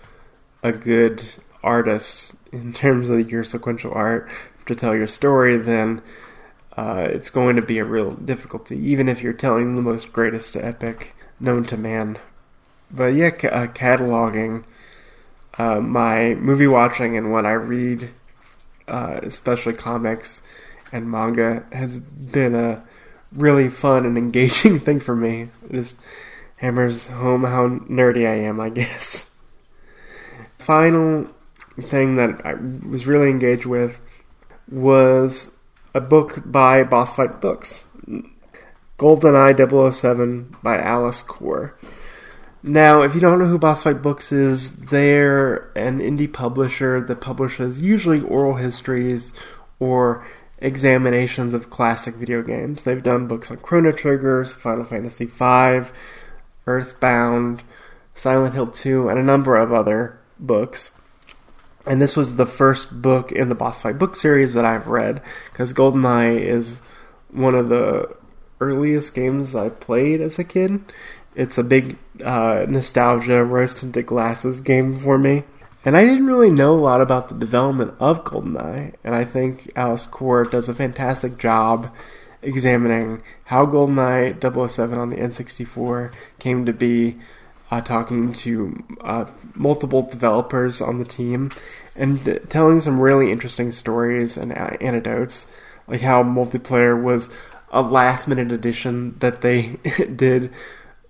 [0.61, 1.23] a good
[1.61, 4.31] artist in terms of your sequential art
[4.65, 6.01] to tell your story, then
[6.77, 10.55] uh, it's going to be a real difficulty, even if you're telling the most greatest
[10.55, 12.17] epic known to man.
[12.93, 14.65] But yeah, uh, cataloging
[15.57, 18.09] uh, my movie watching and what I read,
[18.87, 20.41] uh, especially comics
[20.91, 22.83] and manga, has been a
[23.31, 25.49] really fun and engaging thing for me.
[25.69, 25.95] It just
[26.57, 29.31] hammers home how nerdy I am, I guess.
[30.59, 31.27] Final
[31.79, 33.99] thing that I was really engaged with
[34.71, 35.57] was
[35.93, 37.85] a book by Boss Fight Books.
[38.97, 41.75] GoldenEye 007 by Alyse Knorr.
[42.65, 47.19] Now, if you don't know who Boss Fight Books is, they're an indie publisher that
[47.19, 49.33] publishes usually oral histories
[49.79, 50.25] or
[50.59, 52.83] examinations of classic video games.
[52.83, 55.89] They've done books on Chrono Triggers, Final Fantasy V,
[56.65, 57.63] Earthbound,
[58.15, 60.91] Silent Hill 2, and a number of other books.
[61.85, 65.21] And this was the first book in the Boss Fight book series that I've read,
[65.51, 66.71] because GoldenEye is
[67.29, 68.15] one of the
[68.61, 70.79] earliest games I played as a kid.
[71.35, 75.43] It's a big uh, nostalgia rose tinted glasses game for me.
[75.85, 79.69] And I didn't really know a lot about the development of GoldenEye, and I think
[79.75, 81.93] Alyse Knorr does a fantastic job
[82.41, 87.17] examining how GoldenEye 007 on the N64 came to be,
[87.69, 91.51] uh, talking to uh, multiple developers on the team,
[91.97, 95.47] and uh, telling some really interesting stories and anecdotes,
[95.87, 97.29] like how multiplayer was
[97.71, 99.79] a last minute addition that they
[100.15, 100.49] did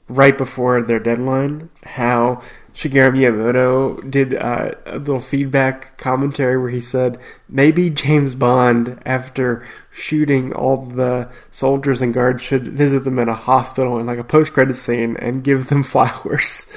[0.08, 1.70] right before their deadline.
[1.84, 2.42] How
[2.76, 9.66] Shigeru Miyamoto did uh, a little feedback commentary where he said maybe James Bond, after
[9.92, 14.24] shooting all the soldiers and guards, should visit them in a hospital in like a
[14.24, 16.72] post credit scene and give them flowers.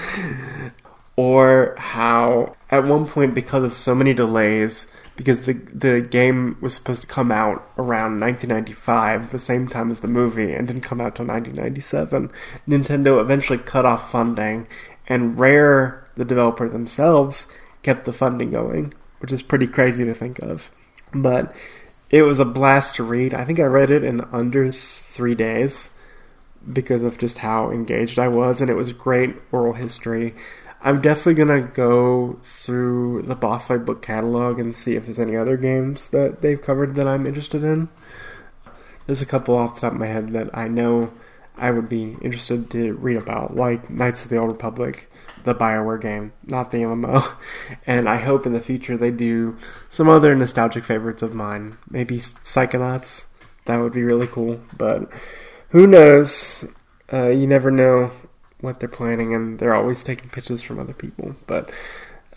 [1.16, 4.86] or how at one point, because of so many delays,
[5.16, 10.00] because the the game was supposed to come out around 1995, the same time as
[10.00, 12.30] the movie, and didn't come out till 1997.
[12.68, 14.68] Nintendo eventually cut off funding,
[15.08, 17.46] and Rare, the developer themselves,
[17.82, 20.70] kept the funding going, which is pretty crazy to think of.
[21.14, 21.54] But
[22.10, 23.34] it was a blast to read.
[23.34, 25.90] I think I read it in under three days
[26.72, 30.34] because of just how engaged I was, and it was great oral history.
[30.86, 35.36] I'm definitely gonna go through the boss fight book catalog and see if there's any
[35.36, 37.88] other games that they've covered that I'm interested in.
[39.04, 41.12] There's a couple off the top of my head that I know
[41.56, 45.10] I would be interested to read about, like Knights of the Old Republic,
[45.42, 47.32] the Bioware game, not the MMO.
[47.86, 49.56] And I hope in the future they do
[49.88, 51.78] some other nostalgic favorites of mine.
[51.90, 53.24] Maybe Psychonauts.
[53.64, 54.60] That would be really cool.
[54.78, 55.10] But
[55.70, 56.64] who knows?
[57.12, 58.12] Uh, you never know
[58.60, 61.36] what they're planning, and they're always taking pitches from other people.
[61.46, 61.70] But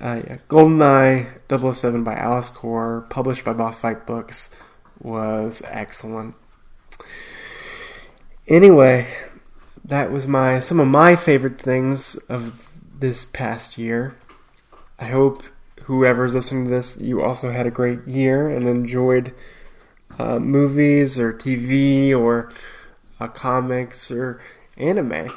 [0.02, 4.50] uh, yeah, GoldenEye 007 by Alyse Knorr, published by Boss Fight Books,
[5.02, 6.36] was excellent.
[8.48, 9.08] Anyway,
[9.84, 12.70] that was my some of my favorite things of
[13.00, 14.16] this past year.
[14.98, 15.44] I hope
[15.84, 19.34] whoever's listening to this, you also had a great year and enjoyed
[20.20, 22.52] uh, movies or TV or
[23.20, 24.42] uh, comics or
[24.78, 25.30] anime.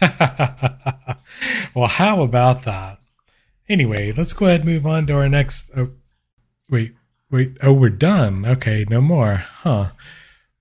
[1.74, 2.98] well, how about that?
[3.68, 5.70] Anyway, let's go ahead and move on to our next.
[5.76, 5.90] Oh,
[6.68, 6.94] wait,
[7.30, 7.56] wait.
[7.62, 8.44] Oh, we're done.
[8.44, 9.36] Okay, no more.
[9.36, 9.90] Huh.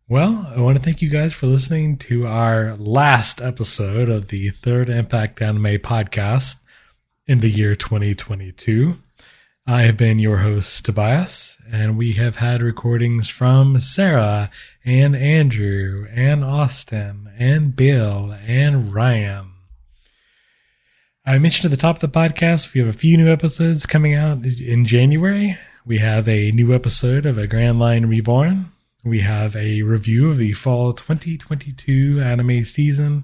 [0.07, 4.49] Well, I want to thank you guys for listening to our last episode of the
[4.49, 6.57] Third Impact Anime podcast
[7.27, 8.97] in the year 2022.
[9.69, 14.49] I have been your host, Tobias, and we have had recordings from Sarah
[14.83, 19.51] and Andrew and Austin and Bill and Ryan.
[21.23, 24.15] I mentioned at the top of the podcast, we have a few new episodes coming
[24.15, 25.55] out in January.
[25.85, 28.71] We have a new episode of A Grand Line Reborn.
[29.03, 33.23] We have a review of the fall 2022 anime season.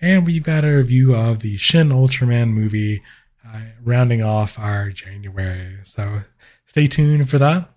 [0.00, 3.02] And we've got a review of the Shin Ultraman movie
[3.54, 5.78] uh, rounding off our January.
[5.84, 6.20] So
[6.66, 7.70] stay tuned for that.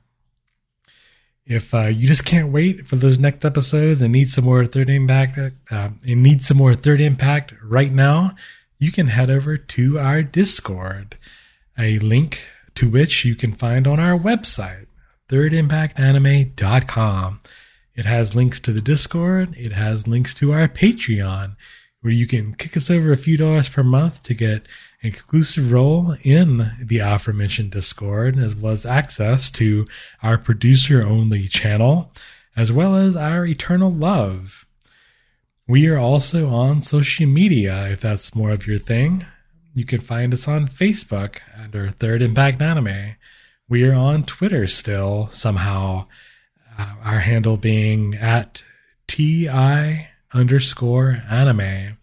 [1.46, 4.90] If uh, you just can't wait for those next episodes and need some more third
[4.90, 5.40] impact,
[5.72, 8.36] uh, and need some more third impact right now,
[8.78, 11.18] you can head over to our Discord,
[11.78, 14.86] a link to which you can find on our website,
[15.28, 17.42] thirdimpactanime.com.
[17.96, 19.54] It has links to the Discord.
[19.58, 21.58] It has links to our Patreon,
[22.02, 24.66] where you can kick us over a few dollars per month to get
[25.02, 29.86] exclusive role in the aforementioned Discord, as well as access to
[30.22, 32.12] our producer only channel,
[32.56, 34.66] as well as our eternal love.
[35.68, 39.26] We are also on social media if that's more of your thing.
[39.74, 43.16] You can find us on Facebook under Third Impact Anime.
[43.70, 46.08] We are on Twitter still, somehow.
[46.78, 48.64] Uh, our handle being at
[49.08, 51.99] TI underscore anime.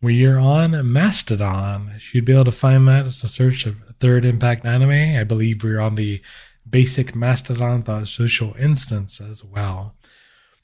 [0.00, 1.90] We are on Mastodon.
[1.94, 5.18] You should be able to find that as a search of Third Impact Anime.
[5.18, 6.22] I believe we're on the
[6.68, 9.96] basic Mastodon.social instance as well.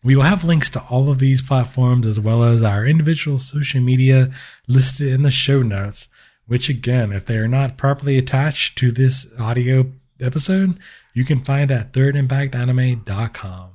[0.05, 3.81] We will have links to all of these platforms as well as our individual social
[3.81, 4.31] media
[4.69, 6.07] listed in the show notes,
[6.47, 9.91] which again, if they are not properly attached to this audio
[10.21, 10.79] episode,
[11.13, 13.74] you can find at thirdimpactanime.com.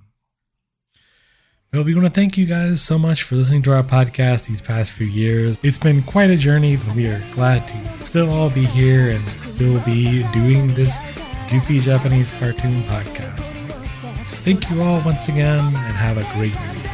[1.71, 4.59] Well, we want to thank you guys so much for listening to our podcast these
[4.59, 5.59] past few years.
[5.61, 9.27] It's been quite a journey, but we are glad to still all be here and
[9.27, 10.97] still be doing this
[11.47, 13.51] goofy Japanese cartoon podcast.
[14.41, 16.88] Thank you all once again and have a great week.